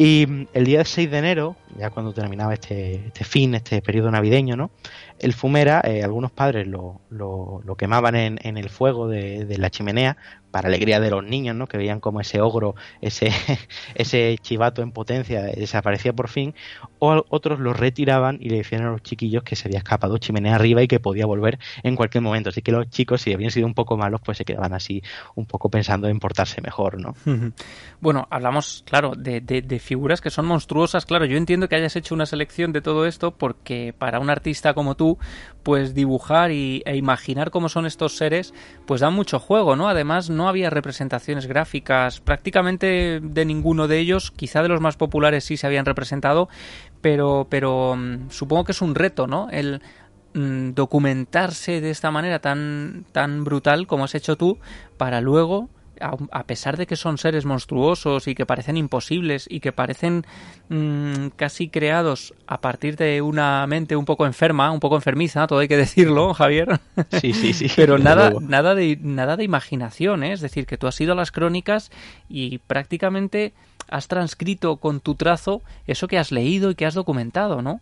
[0.00, 4.56] Y el día 6 de enero, ya cuando terminaba este, este fin, este periodo navideño,
[4.56, 4.70] ¿no?
[5.18, 9.70] El fumera, eh, algunos padres lo, lo, quemaban en, en, el fuego de, de, la
[9.70, 10.16] chimenea
[10.50, 11.66] para alegría de los niños, ¿no?
[11.66, 13.30] Que veían como ese ogro, ese,
[13.94, 16.54] ese chivato en potencia desaparecía por fin,
[16.98, 20.54] o otros lo retiraban y le decían a los chiquillos que se había escapado chimenea
[20.54, 22.50] arriba y que podía volver en cualquier momento.
[22.50, 25.02] Así que los chicos, si habían sido un poco malos, pues se quedaban así
[25.34, 27.14] un poco pensando en portarse mejor, ¿no?
[28.00, 31.06] Bueno, hablamos, claro, de, de, figuras que son monstruosas.
[31.06, 34.74] Claro, yo entiendo que hayas hecho una selección de todo esto porque para un artista
[34.74, 35.18] como tú,
[35.68, 38.54] pues dibujar y, e imaginar cómo son estos seres,
[38.86, 39.90] pues da mucho juego, ¿no?
[39.90, 45.44] Además, no había representaciones gráficas prácticamente de ninguno de ellos, quizá de los más populares
[45.44, 46.48] sí se habían representado,
[47.02, 49.48] pero, pero mm, supongo que es un reto, ¿no?
[49.50, 49.82] El
[50.32, 54.56] mm, documentarse de esta manera tan, tan brutal como has hecho tú
[54.96, 55.68] para luego
[56.00, 60.24] a, pesar de que son seres monstruosos y que parecen imposibles y que parecen
[60.68, 65.60] mm, casi creados a partir de una mente un poco enferma, un poco enfermiza, todo
[65.60, 66.80] hay que decirlo, Javier.
[67.20, 67.70] Sí, sí, sí.
[67.76, 70.32] Pero nada, nada de, nada de imaginación, ¿eh?
[70.32, 71.90] es decir, que tú has ido a las crónicas
[72.28, 73.52] y prácticamente
[73.88, 77.80] has transcrito con tu trazo eso que has leído y que has documentado, ¿no?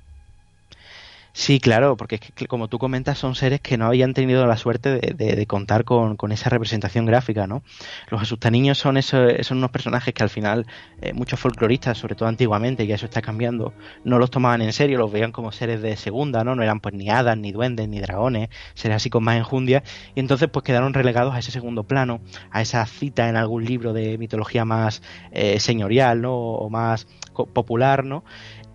[1.38, 4.56] Sí, claro, porque es que, como tú comentas, son seres que no habían tenido la
[4.56, 7.62] suerte de, contar con, esa representación gráfica, ¿no?
[8.08, 10.66] Los asustaniños son, esos, son unos personajes que al final
[11.02, 14.96] eh, muchos folcloristas, sobre todo antiguamente, ya eso está cambiando, no los tomaban en serio,
[14.96, 16.54] los veían como seres de segunda, ¿no?
[16.54, 19.82] No eran pues ni hadas, ni duendes, ni dragones, seres así con más enjundia,
[20.14, 23.92] y entonces pues quedaron relegados a ese segundo plano, a esa cita en algún libro
[23.92, 26.34] de mitología más eh, señorial, ¿no?
[26.34, 27.06] O más
[27.44, 28.24] popular, ¿no?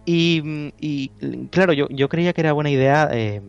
[0.05, 1.09] Y,
[1.51, 3.41] claro, yo, yo creía que era buena idea eh,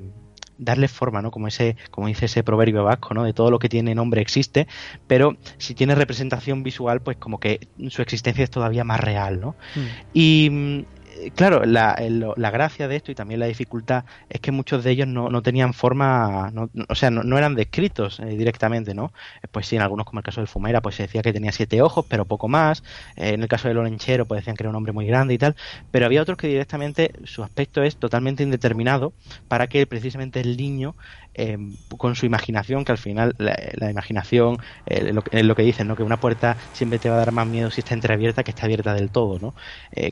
[0.58, 1.30] darle forma, ¿no?
[1.30, 3.24] Como ese, como dice ese proverbio vasco, ¿no?
[3.24, 4.66] De todo lo que tiene nombre existe,
[5.06, 9.56] pero si tiene representación visual, pues como que su existencia es todavía más real, ¿no?
[9.74, 9.80] Mm.
[10.14, 10.84] Y
[11.30, 11.96] claro, la,
[12.37, 15.42] la, gracia de esto y también la dificultad es que muchos de ellos no, no
[15.42, 16.52] tenían forma,
[16.88, 19.12] o sea, no, eran descritos eh, directamente, ¿no?
[19.42, 21.52] Eh, pues sí, en algunos, como el caso del Fumera, pues se decía que tenía
[21.52, 22.82] siete ojos, pero poco más.
[23.16, 25.38] Eh, en el caso del Olenchero, pues decían que era un hombre muy grande y
[25.38, 25.56] tal.
[25.90, 29.12] Pero había otros que directamente su aspecto es totalmente indeterminado
[29.48, 30.94] para que precisamente el niño
[31.35, 31.56] eh,
[31.96, 35.96] con su imaginación, que al final la, imaginación lo, lo que dicen, ¿no?
[35.96, 38.66] que una puerta siempre te va a dar más miedo si está entreabierta que está
[38.66, 39.38] abierta del todo.
[39.38, 39.54] ¿no?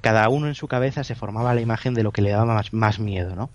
[0.00, 2.72] Cada uno en su cabeza se formaba la imagen de lo que le daba más,
[2.72, 3.34] más miedo.
[3.34, 3.50] ¿no?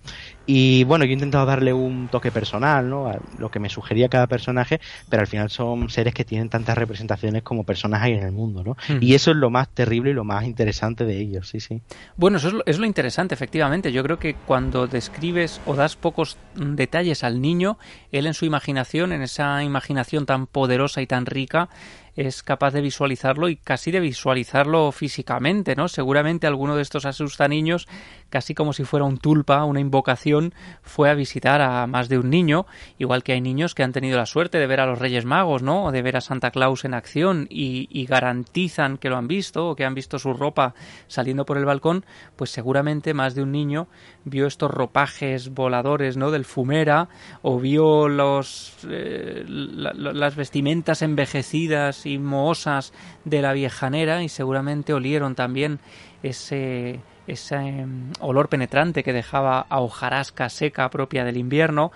[0.45, 3.07] Y bueno, yo he intentado darle un toque personal, ¿no?
[3.07, 4.79] A lo que me sugería cada personaje,
[5.09, 8.63] pero al final son seres que tienen tantas representaciones como personas hay en el mundo,
[8.63, 8.77] ¿no?
[8.87, 9.01] Hmm.
[9.01, 11.81] Y eso es lo más terrible y lo más interesante de ellos, sí, sí.
[12.15, 13.91] Bueno, eso es lo, es lo interesante, efectivamente.
[13.91, 17.77] Yo creo que cuando describes o das pocos detalles al niño,
[18.11, 21.69] él en su imaginación, en esa imaginación tan poderosa y tan rica,
[22.15, 25.87] es capaz de visualizarlo y casi de visualizarlo físicamente, ¿no?
[25.87, 27.87] Seguramente alguno de estos asusta niños,
[28.29, 30.34] casi como si fuera un tulpa, una invocación,
[30.81, 32.65] fue a visitar a más de un niño,
[32.97, 35.63] igual que hay niños que han tenido la suerte de ver a los Reyes Magos,
[35.63, 35.85] ¿no?
[35.85, 39.75] O de ver a Santa Claus en acción y, garantizan que lo han visto o
[39.75, 40.75] que han visto su ropa
[41.07, 43.87] saliendo por el balcón, pues seguramente más de un niño
[44.25, 46.29] vio estos ropajes voladores, ¿no?
[46.29, 47.09] Del fumera
[47.41, 52.93] o vio los eh, las vestimentas envejecidas y mohosas
[53.23, 55.79] de la viejanera y seguramente olieron también
[56.21, 61.91] ese ese em, olor penetrante que dejaba a hojarasca seca propia del invierno.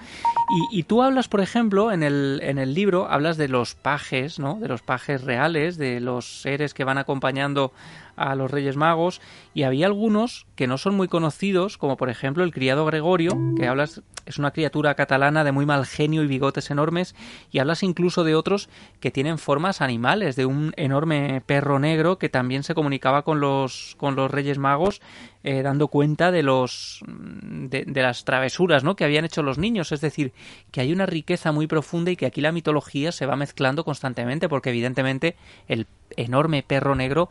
[0.72, 4.56] Y, tú hablas, por ejemplo, en el, en el libro, hablas de los pajes, ¿no?
[4.56, 7.72] De los pajes reales, de los seres que van acompañando
[8.20, 9.22] a los Reyes Magos
[9.54, 13.68] y había algunos que no son muy conocidos, como por ejemplo el criado Gregorio, que
[13.68, 17.16] hablas es una criatura catalana de muy mal genio y bigotes enormes
[17.52, 22.30] y hablas incluso de otros que tienen formas animales, de un enorme perro negro que
[22.30, 25.02] también se comunicaba con los con los Reyes Magos
[25.44, 28.96] eh, dando cuenta de los de, de, las travesuras ¿no?
[28.96, 30.34] que habían hecho los niños es decir
[30.72, 34.50] que hay una riqueza muy profunda y que aquí la mitología se va mezclando constantemente
[34.50, 37.30] porque evidentemente el enorme perro negro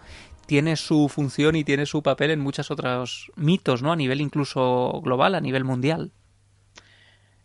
[0.48, 3.92] tiene su función y tiene su papel en muchos otros mitos, ¿no?
[3.92, 6.10] A nivel incluso global, a nivel mundial.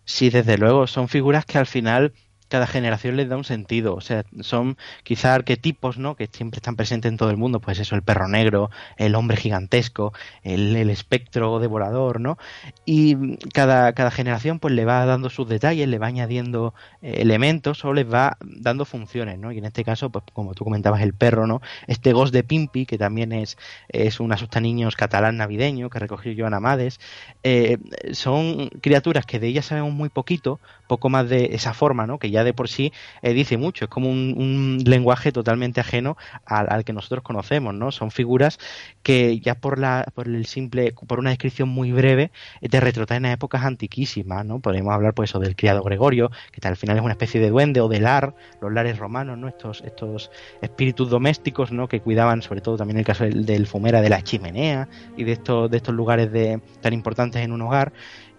[0.05, 2.13] Sí, desde luego, son figuras que al final
[2.53, 3.95] cada generación les da un sentido.
[3.95, 6.15] O sea, son quizá arquetipos, ¿no?
[6.15, 7.59] Que siempre están presentes en todo el mundo.
[7.59, 10.13] Pues eso, el perro negro, el hombre gigantesco,
[10.43, 12.37] el, espectro devorador, ¿no?
[12.85, 17.83] Y cada, cada generación pues le va dando sus detalles, le va añadiendo eh, elementos
[17.85, 19.51] o les va dando funciones, ¿no?
[19.51, 21.59] Y en este caso, pues como tú comentabas, el perro, ¿no?
[21.87, 23.57] Este Ghost de Pimpi, que también es,
[23.89, 26.99] es un asustaniños catalán navideño que recogió Joan Amades,
[27.41, 27.79] eh,
[28.11, 32.19] son criaturas que de ellas sabemos muy poquito, poco más de esa forma, ¿no?
[32.19, 36.83] Que ya de por sí eh, dice mucho, es como un, lenguaje totalmente ajeno al,
[36.83, 37.91] que nosotros conocemos, ¿no?
[37.91, 38.59] Son figuras
[39.01, 43.25] que ya por la por el simple por una descripción muy breve eh, te retrotraen
[43.25, 44.59] a épocas antiquísimas, ¿no?
[44.59, 47.81] Podemos hablar pues eso del criado Gregorio, que al final es una especie de duende
[47.81, 49.47] o de lar, los lares romanos, ¿no?
[49.47, 51.87] Estos estos espíritus domésticos, ¿no?
[51.87, 55.33] Que cuidaban sobre todo también el caso del, del fumera de la chimenea y de
[55.33, 57.93] estos de estos lugares de tan importantes en un hogar.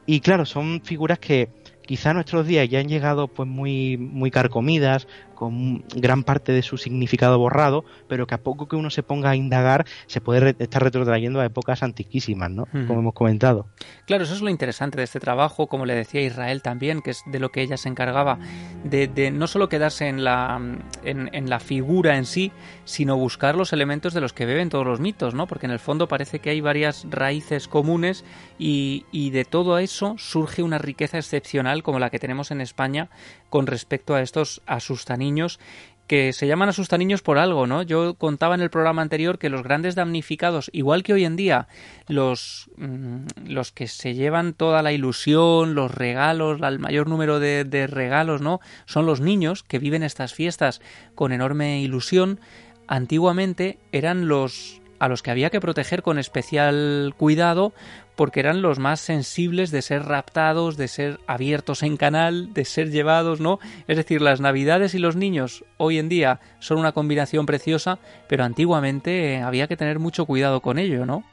[0.07, 1.49] Y claro, son figuras que
[1.87, 6.77] quizá nuestros días ya han llegado pues muy muy carcomidas con gran parte de su
[6.77, 10.83] significado borrado, pero que a poco que uno se ponga a indagar se puede estar
[10.83, 12.66] retrotrayendo a épocas antiquísimas, ¿no?
[12.66, 13.66] Como hemos comentado.
[14.07, 17.23] Claro, eso es lo interesante de este trabajo, como le decía Israel también, que es
[17.27, 18.38] de lo que ella se encargaba,
[18.85, 20.61] de, no solo quedarse en la,
[21.05, 22.53] en, la figura en sí,
[22.85, 25.47] sino buscar los elementos de los que beben todos los mitos, ¿no?
[25.47, 28.25] Porque en el fondo parece que hay varias raíces comunes
[28.59, 33.09] y, y de todo eso surge una riqueza excepcional como la que tenemos en España
[33.55, 35.61] con respecto a estos asustaniños
[36.09, 37.83] que se llaman asustaniños por algo, ¿no?
[37.83, 41.69] Yo contaba en el programa anterior que los grandes damnificados, igual que hoy en día,
[42.09, 47.62] los, mm, los que se llevan toda la ilusión, los regalos, el mayor número de,
[47.62, 48.59] de regalos, ¿no?
[48.87, 50.81] Son los niños que viven estas fiestas
[51.14, 52.40] con enorme ilusión.
[52.88, 57.73] Antiguamente eran los a los que había que proteger con especial cuidado
[58.16, 62.90] porque eran los más sensibles de ser raptados, de ser abiertos en canal, de ser
[62.90, 63.59] llevados, ¿no?
[63.88, 67.98] Es decir, las navidades y los niños hoy en día son una combinación preciosa,
[68.29, 71.24] pero antiguamente había que tener mucho cuidado con ello, ¿no?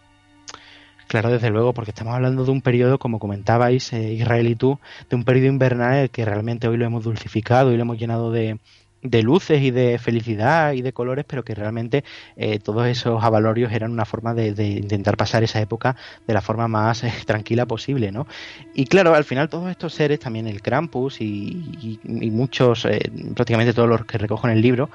[1.07, 4.79] Claro, desde luego, porque estamos hablando de un periodo, como comentabais, eh, Israel y tú,
[5.09, 8.59] de un periodo invernal que realmente hoy lo hemos dulcificado y lo hemos llenado de,
[9.03, 12.03] de luces y de felicidad y de colores, pero que realmente
[12.35, 15.95] eh, todos esos avalorios eran una forma de, intentar pasar esa época
[16.27, 18.27] de la forma más eh, tranquila posible, ¿no?
[18.73, 23.89] Y claro, al final todos estos seres, también el Krampus y, muchos, eh, prácticamente todos
[23.89, 24.89] los que recojo en el libro,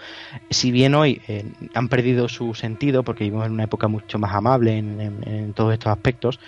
[0.51, 1.21] si bien hoy
[1.75, 5.92] han perdido su sentido, porque vivimos en una época mucho más amable en, todos estos
[5.92, 6.40] aspectos,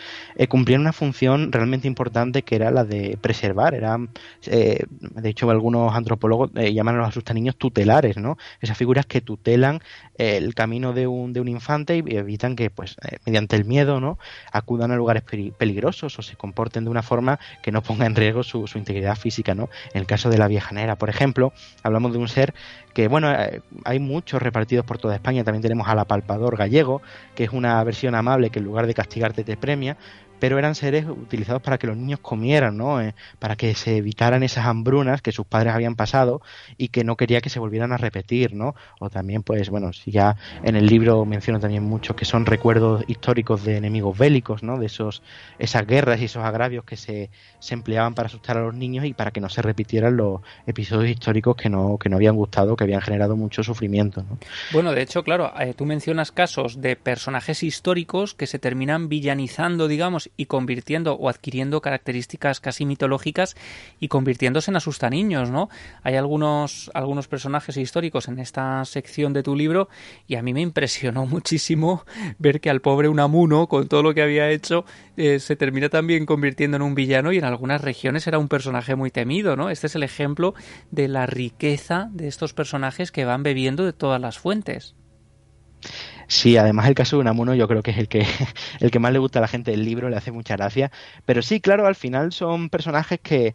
[0.48, 4.08] cumplían una función realmente importante que era la de preservar, eran,
[4.44, 7.16] de hecho algunos antropólogos llaman a los
[7.56, 8.36] tutelares, ¿no?
[8.60, 9.80] Esas figuras que tutelan
[10.16, 14.00] el camino de un, de un infante y evitan que, pues, eh, mediante el miedo,
[14.00, 14.18] ¿no?
[14.52, 18.42] Acudan a lugares peligrosos o se comporten de una forma que no ponga en riesgo
[18.42, 19.68] su, integridad física, ¿no?
[19.94, 22.54] En el caso de la viejanera, por ejemplo, hablamos de un ser
[22.94, 25.44] que, bueno, eh, hay muchos repartidos por toda España.
[25.44, 27.00] También tenemos al apalpador gallego,
[27.34, 29.96] que es una versión amable que en lugar de castigarte te premia,
[30.38, 33.00] pero eran seres utilizados para que los niños comieran, ¿no?
[33.00, 36.40] Eh, para que se evitaran esas hambrunas que sus padres habían pasado
[36.76, 38.74] y que no quería que se volvieran a repetir, ¿no?
[39.00, 43.04] O también, pues, bueno, si ya en el libro menciono también mucho que son recuerdos
[43.08, 44.78] históricos de enemigos bélicos, ¿no?
[44.78, 45.22] De esos,
[45.58, 49.14] esas guerras y esos agravios que se, se empleaban para asustar a los niños y
[49.14, 52.84] para que no se repitieran los episodios históricos que no, que no habían gustado, que
[52.84, 54.38] habían generado mucho sufrimiento, ¿no?
[54.72, 59.88] Bueno, de hecho, claro, eh, tú mencionas casos de personajes históricos que se terminan villanizando,
[59.88, 63.56] digamos, y convirtiendo o adquiriendo características casi mitológicas
[64.00, 65.68] y convirtiéndose en asustaniños, ¿no?
[66.02, 69.88] Hay algunos, algunos personajes históricos en esta sección de tu libro
[70.26, 72.04] y a mí me impresionó muchísimo
[72.38, 74.84] ver que al pobre Unamuno, con todo lo que había hecho,
[75.16, 78.94] eh, se termina también convirtiendo en un villano y en algunas regiones era un personaje
[78.94, 79.70] muy temido, ¿no?
[79.70, 80.54] Este es el ejemplo
[80.90, 84.94] de la riqueza de estos personajes que van bebiendo de todas las fuentes.
[86.30, 88.20] Sí, además el caso de Unamuno yo creo que es el que,
[88.80, 90.90] el que más le gusta a la gente del libro, le hace mucha gracia.
[91.24, 93.54] Pero sí, claro, al final son personajes que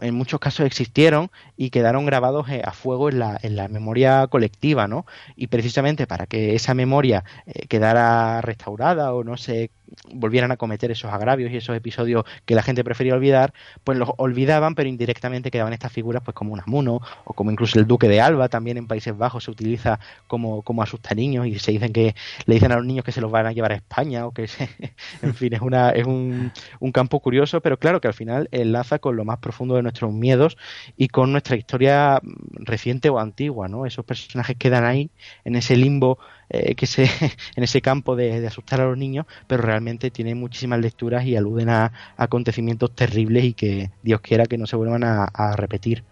[0.00, 4.26] en muchos casos existieron y quedaron grabados eh, a fuego en la, en la memoria
[4.28, 5.04] colectiva, ¿no?
[5.36, 9.70] Y precisamente para que esa memoria eh, quedara restaurada o no se
[10.12, 13.52] volvieran a cometer esos agravios y esos episodios que la gente prefería olvidar,
[13.84, 17.78] pues los olvidaban, pero indirectamente quedaban estas figuras pues como un amuno o como incluso
[17.78, 21.58] el duque de Alba también en Países Bajos se utiliza como, como asusta niños y
[21.58, 22.14] se dicen que
[22.46, 24.48] le dicen a los niños que se los van a llevar a España o que
[25.22, 28.98] en fin es una es un, un campo curioso, pero claro que al final enlaza
[28.98, 30.56] con lo más profundo de nuestros miedos
[30.96, 32.20] y con nuestra historia
[32.54, 33.86] reciente o antigua, ¿no?
[33.86, 35.10] Esos personajes quedan ahí
[35.44, 36.18] en ese limbo
[36.50, 37.04] eh, que se,
[37.56, 41.68] en ese campo de, asustar a los niños, pero realmente tienen muchísimas lecturas y aluden
[41.68, 46.04] a, acontecimientos terribles y que Dios quiera que no se vuelvan a, repetir.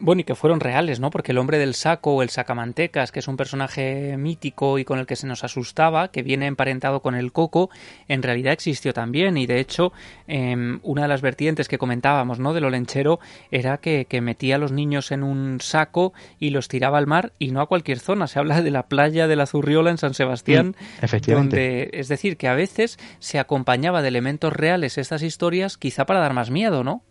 [0.00, 1.10] Bueno, y que fueron reales, ¿no?
[1.10, 4.98] Porque el hombre del saco o el sacamantecas, que es un personaje mítico y con
[4.98, 7.70] el que se nos asustaba, que viene emparentado con el coco,
[8.08, 9.36] en realidad existió también.
[9.36, 9.92] Y de hecho,
[10.26, 12.54] em, una de las vertientes que comentábamos, ¿no?
[12.54, 16.98] Del olenchero era que, que metía a los niños en un saco y los tiraba
[16.98, 18.26] al mar y no a cualquier zona.
[18.26, 20.68] Se habla de la playa de la Zurriola en San Sebastián.
[21.00, 22.00] Mm, efectivamente.
[22.00, 26.34] es decir, que a veces se acompañaba de elementos reales estas historias, quizá para dar
[26.34, 27.02] más miedo, ¿no?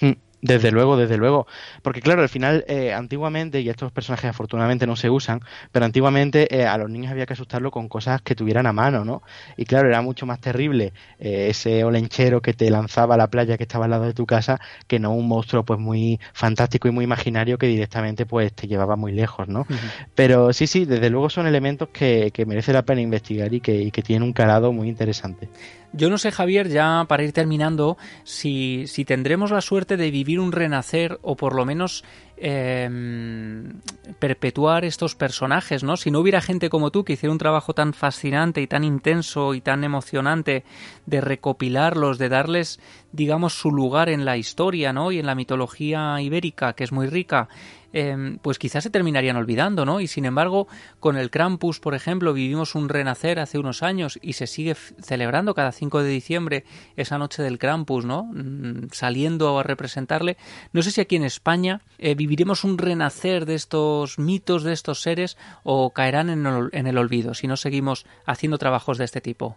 [0.00, 0.12] Mm.
[0.42, 1.46] Desde luego, desde luego.
[1.82, 6.54] Porque claro, al final, eh, antiguamente, y estos personajes afortunadamente no se usan, pero antiguamente
[6.54, 9.22] eh, a los niños había que asustarlo con cosas que tuvieran a mano, ¿no?
[9.56, 13.58] Y claro, era mucho más terrible eh, ese olenchero que te lanzaba a la playa
[13.58, 16.90] que estaba al lado de tu casa que no un monstruo pues muy fantástico y
[16.90, 19.66] muy imaginario que directamente pues te llevaba muy lejos, ¿no?
[20.14, 23.74] Pero sí, sí, desde luego son elementos que, que merece la pena investigar y que,
[23.74, 25.50] y que tienen un calado muy interesante.
[25.92, 30.38] Yo no sé, Javier, ya para ir terminando, si, si tendremos la suerte de vivir
[30.38, 32.04] un renacer o por lo menos
[32.40, 33.80] em,
[34.18, 35.96] perpetuar estos personajes, ¿no?
[35.96, 39.54] Si no hubiera gente como tú que hiciera un trabajo tan fascinante y tan intenso
[39.54, 40.64] y tan emocionante
[41.06, 42.80] de recopilarlos, de darles,
[43.12, 45.12] digamos, su lugar en la historia, ¿no?
[45.12, 47.48] Y en la mitología ibérica, que es muy rica,
[47.92, 50.00] Em, pues quizás se terminarían olvidando, ¿no?
[50.00, 50.68] Y sin embargo,
[51.00, 55.54] con el Krampus, por ejemplo, vivimos un renacer hace unos años y se sigue celebrando
[55.54, 56.64] cada 5 de diciembre
[56.96, 58.24] esa noche del Krampus, ¿no?
[58.32, 60.36] Mm, saliendo a representarle.
[60.72, 65.02] No sé si aquí en España eh, viviremos un renacer de estos mitos, de estos
[65.02, 69.56] seres, o caerán en el, olvido si no seguimos haciendo trabajos de este tipo.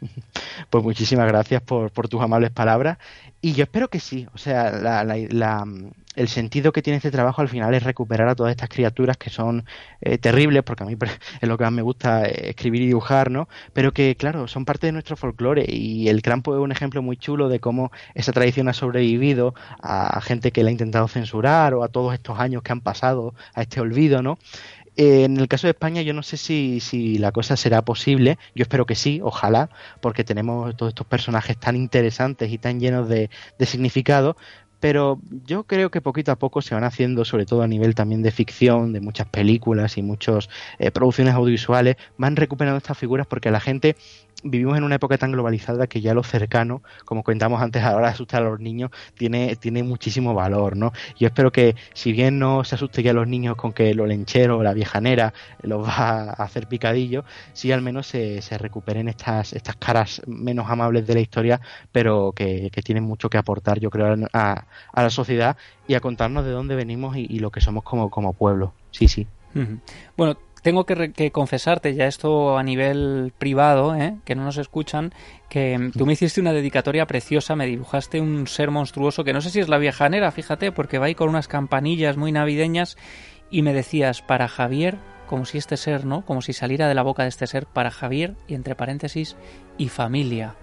[0.70, 2.98] Pues muchísimas gracias por, tus amables palabras.
[3.40, 4.26] Y yo espero que sí.
[4.34, 5.64] O sea, la,
[6.14, 9.30] el sentido que tiene este trabajo al final es recuperar a todas estas criaturas que
[9.30, 9.64] son
[10.00, 10.96] eh, terribles, porque a mí
[11.40, 13.48] es lo que más me gusta eh, escribir y dibujar, ¿no?
[13.72, 17.16] Pero que, claro, son parte de nuestro folclore y el Crampo es un ejemplo muy
[17.16, 21.82] chulo de cómo esa tradición ha sobrevivido a gente que la ha intentado censurar o
[21.82, 24.38] a todos estos años que han pasado a este olvido, ¿no?
[24.96, 28.62] En el caso de España yo no sé si, si la cosa será posible, yo
[28.62, 29.68] espero que sí, ojalá,
[30.00, 34.36] porque tenemos todos estos personajes tan interesantes y tan llenos de, de significado,
[34.84, 38.20] pero yo creo que poquito a poco se van haciendo, sobre todo a nivel también
[38.20, 43.50] de ficción, de muchas películas y muchas eh, producciones audiovisuales, van recuperando estas figuras porque
[43.50, 43.96] la gente
[44.44, 48.00] vivimos en una época tan globalizada que ya lo cercano, como comentamos antes a la
[48.02, 50.92] de asustar a los niños, tiene, tiene muchísimo valor, ¿no?
[51.18, 54.06] Yo espero que, si bien no se asuste ya a los niños con que lo
[54.06, 55.32] lenchero, la viejanera,
[55.62, 60.70] los va a hacer picadillo, sí al menos se, se recuperen estas, estas caras menos
[60.70, 65.56] amables de la historia, pero que, tienen mucho que aportar, yo creo, a, la sociedad
[65.88, 68.74] y a contarnos de dónde venimos y, lo que somos como, como pueblo.
[68.90, 69.26] Sí, sí.
[70.16, 74.16] Bueno, tengo que, confesarte ya esto a nivel privado, ¿eh?
[74.24, 75.12] que no nos escuchan,
[75.50, 79.50] que tú me hiciste una dedicatoria preciosa, me dibujaste un ser monstruoso que no sé
[79.50, 82.96] si es la viejanera, fíjate, porque va ahí con unas campanillas muy navideñas
[83.50, 84.96] y me decías para Javier,
[85.26, 86.24] como si este ser, ¿no?
[86.24, 89.36] Como si saliera de la boca de este ser para Javier y entre paréntesis
[89.76, 90.54] y familia.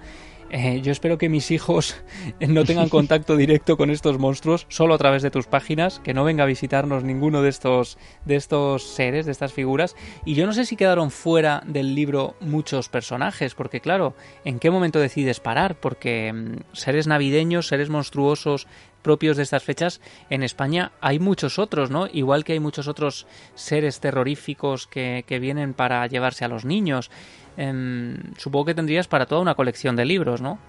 [0.54, 1.96] Eh, yo espero que mis hijos
[2.42, 6.26] no tengan contacto directo con estos monstruos solo a través de tus páginas, que no
[6.26, 9.96] venga a visitarnos ninguno de estos, de estos seres, de estas figuras.
[10.26, 14.70] Y yo no sé si quedaron fuera del libro muchos personajes, porque claro, ¿en qué
[14.70, 15.76] momento decides parar?
[15.76, 18.68] Porque mm, seres navideños, seres monstruosos
[19.02, 22.08] propios de estas fechas, en España hay muchos otros, ¿no?
[22.12, 23.26] Igual que hay muchos otros
[23.56, 27.10] seres terroríficos que, que vienen para llevarse a los niños.
[27.58, 30.60] Em, supongo que tendrías para toda una colección de libros, ¿no?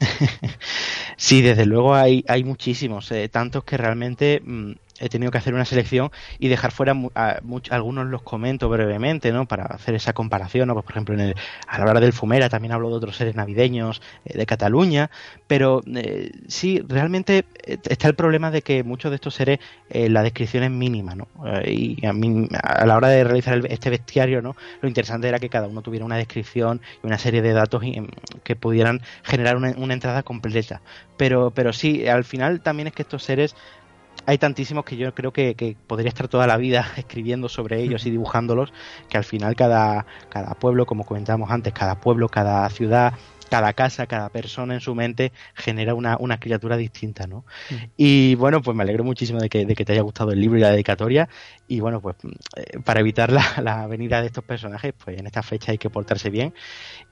[1.16, 5.54] sí, desde luego hay, hay muchísimos, eh, tantos que realmente mm, he tenido que hacer
[5.54, 6.94] una selección y dejar fuera
[7.70, 9.46] algunos los comento brevemente, ¿no?
[9.46, 10.74] Para hacer esa comparación, ¿no?
[10.74, 11.34] Pues, por ejemplo, en el,
[11.66, 15.10] a la hora del Fumera también hablo de otros seres navideños eh, de Cataluña,
[15.46, 19.58] pero eh, sí, realmente eh, está el problema de que muchos de estos seres
[19.90, 21.28] la descripción es mínima, ¿no?
[21.64, 24.54] y a, mí, a la hora de realizar este bestiario, ¿no?
[24.82, 28.06] Lo interesante era que cada uno tuviera una descripción y una serie de datos em,
[28.44, 30.82] que pudieran generar una, una entrada completa.
[31.16, 33.56] Pero, pero sí, al final también es que estos seres
[34.28, 38.10] hay tantísimos que yo creo que, podría estar toda la vida escribiendo sobre ellos y
[38.10, 38.74] dibujándolos,
[39.08, 43.14] que al final cada, cada pueblo, como comentábamos antes, cada pueblo, cada ciudad,
[43.48, 47.46] cada casa, cada persona en su mente genera una, una criatura distinta, ¿no?
[47.96, 50.58] Y bueno, pues me alegro muchísimo de que, de que, te haya gustado el libro
[50.58, 51.30] y la dedicatoria.
[51.68, 52.16] Y bueno, pues
[52.56, 55.90] eh, para evitar la, la, venida de estos personajes, pues en esta fecha hay que
[55.90, 56.54] portarse bien.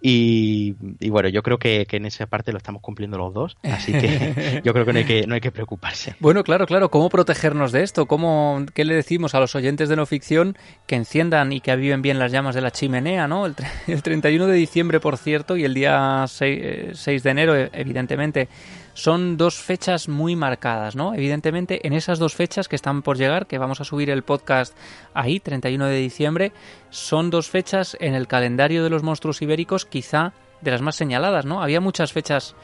[0.01, 0.73] Y,
[1.11, 4.73] bueno, yo creo que, en esa parte lo estamos cumpliendo los dos, así que yo
[4.73, 6.17] creo que no hay que, no hay que preocuparse.
[6.21, 8.07] Bueno, claro, claro, ¿cómo protegernos de esto?
[8.07, 12.03] ¿Cómo, ¿Qué le decimos a los oyentes de no ficción que enciendan y que aviven
[12.03, 13.47] bien las llamas de la chimenea, ¿no?
[13.47, 13.55] El,
[13.87, 18.49] el 31 de diciembre, por cierto, y el día 6, 6 de enero, evidentemente,
[18.97, 21.13] son dos fechas muy marcadas, ¿no?
[21.13, 24.75] Evidentemente, en esas dos fechas que están por llegar, que vamos a subir el podcast
[25.13, 26.53] ahí, 31 de diciembre,
[26.89, 30.33] son dos fechas en el calendario de los monstruos ibéricos quizá
[30.63, 31.63] de las más señaladas, ¿no?
[31.63, 32.57] Había muchas fechas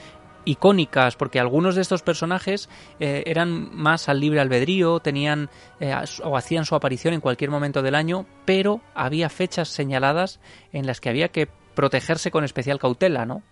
[0.47, 6.39] icónicas porque algunos de estos personajes eh, eran más al libre albedrío, tenían eh, o
[6.39, 10.41] hacían su aparición en cualquier momento del año, pero había fechas señaladas
[10.72, 13.43] en las que había que protegerse con especial cautela, ¿no?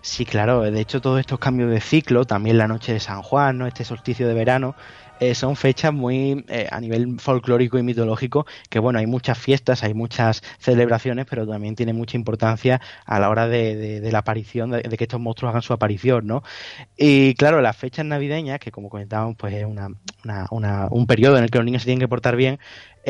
[0.00, 3.58] Sí, claro, de hecho todos estos cambios de ciclo, también la noche de San Juan,
[3.58, 3.66] ¿no?
[3.66, 4.76] este solsticio de verano,
[5.20, 9.82] eh, son fechas muy eh, a nivel folclórico y mitológico, que bueno, hay muchas fiestas,
[9.82, 14.82] hay muchas celebraciones, pero también tiene mucha importancia a la hora de, la aparición, de,
[14.82, 16.42] que estos monstruos hagan su aparición, ¿no?
[16.96, 19.88] Y claro, las fechas navideñas, que como comentábamos, pues es una,
[20.90, 22.58] un periodo en el que los niños se tienen que portar bien,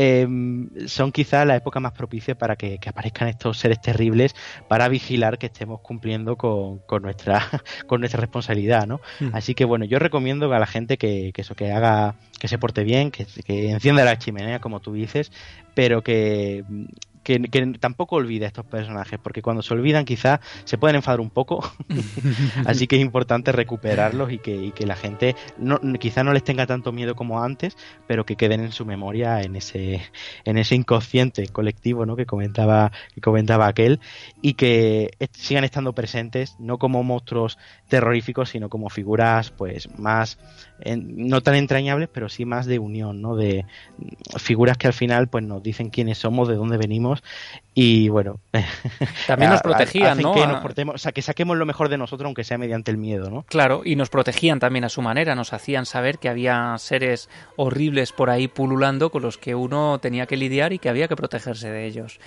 [0.01, 4.37] Em, son quizás la época más propicia para que, aparezcan estos seres terribles
[4.69, 7.43] para vigilar que estemos cumpliendo con, nuestra
[7.89, 9.01] con nuestra responsabilidad, ¿no?
[9.19, 9.31] Hmm.
[9.33, 11.98] Así que bueno, yo recomiendo a la gente que, eso, que haga,
[12.39, 15.33] que se porte bien, que, que encienda la chimenea, como tú dices,
[15.75, 16.65] pero que,
[17.29, 21.29] que, tampoco olvide a estos personajes, porque cuando se olvidan quizás se pueden enfadar un
[21.29, 21.61] poco,
[22.67, 26.93] así que es importante recuperarlos y que, la gente no, quizá no les tenga tanto
[26.93, 27.77] miedo como antes,
[28.07, 30.01] pero que queden en su memoria en ese,
[30.45, 32.17] en ese inconsciente colectivo ¿no?
[32.17, 34.01] que, comentaba, que comentaba aquel
[34.41, 40.39] y que sigan estando presentes no como monstruos terroríficos, sino como figuras pues más,
[40.85, 43.37] no tan entrañables, pero sí más de unión, ¿no?
[43.37, 43.65] de
[44.39, 47.23] figuras que al final pues nos dicen quiénes somos, de dónde venimos
[47.75, 48.41] y bueno.
[49.27, 50.35] También nos protegían, ¿no?
[50.35, 52.97] Que, nos portemos, o sea, que saquemos lo mejor de nosotros, aunque sea mediante el
[52.97, 53.43] miedo, ¿no?
[53.43, 58.13] Claro, y nos protegían también a su manera, nos hacían saber que había seres horribles
[58.13, 61.71] por ahí pululando con los que uno tenía que lidiar y que había que protegerse
[61.71, 62.19] de ellos.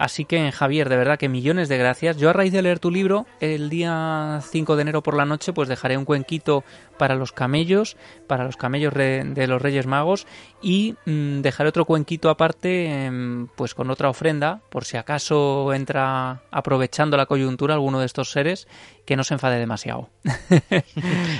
[0.00, 2.16] Así que, Javier, de verdad que millones de gracias.
[2.16, 5.52] Yo a raíz de leer tu libro, el día 5 de enero por la noche,
[5.52, 6.64] pues dejaré un cuenquito
[7.00, 7.96] para los camellos,
[8.26, 10.26] para los camellos de los Reyes Magos
[10.60, 16.42] y mm, dejaré otro cuenquito aparte, em, pues con otra ofrenda, por si acaso entra
[16.50, 18.68] aprovechando la coyuntura alguno de estos seres,
[19.06, 20.10] que no se enfade demasiado.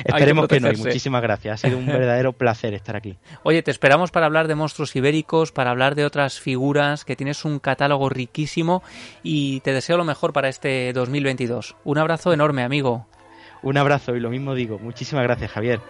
[0.07, 1.63] Esperemos que, que no, y muchísimas gracias.
[1.63, 3.19] Ha sido un verdadero placer estar aquí.
[3.43, 7.45] Oye, te esperamos para hablar de monstruos ibéricos, para hablar de otras figuras, que tienes
[7.45, 8.83] un catálogo riquísimo
[9.23, 11.77] y te deseo lo mejor para este 2022.
[11.85, 13.07] Un abrazo enorme, amigo.
[13.63, 14.79] Un abrazo y lo mismo digo.
[14.79, 15.81] Muchísimas gracias, Javier.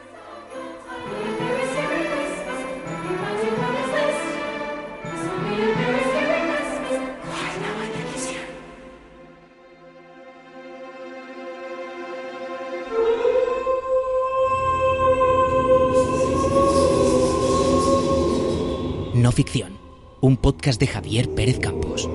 [19.15, 19.77] No ficción,
[20.23, 22.09] un podcast de Javier Pérez Campos.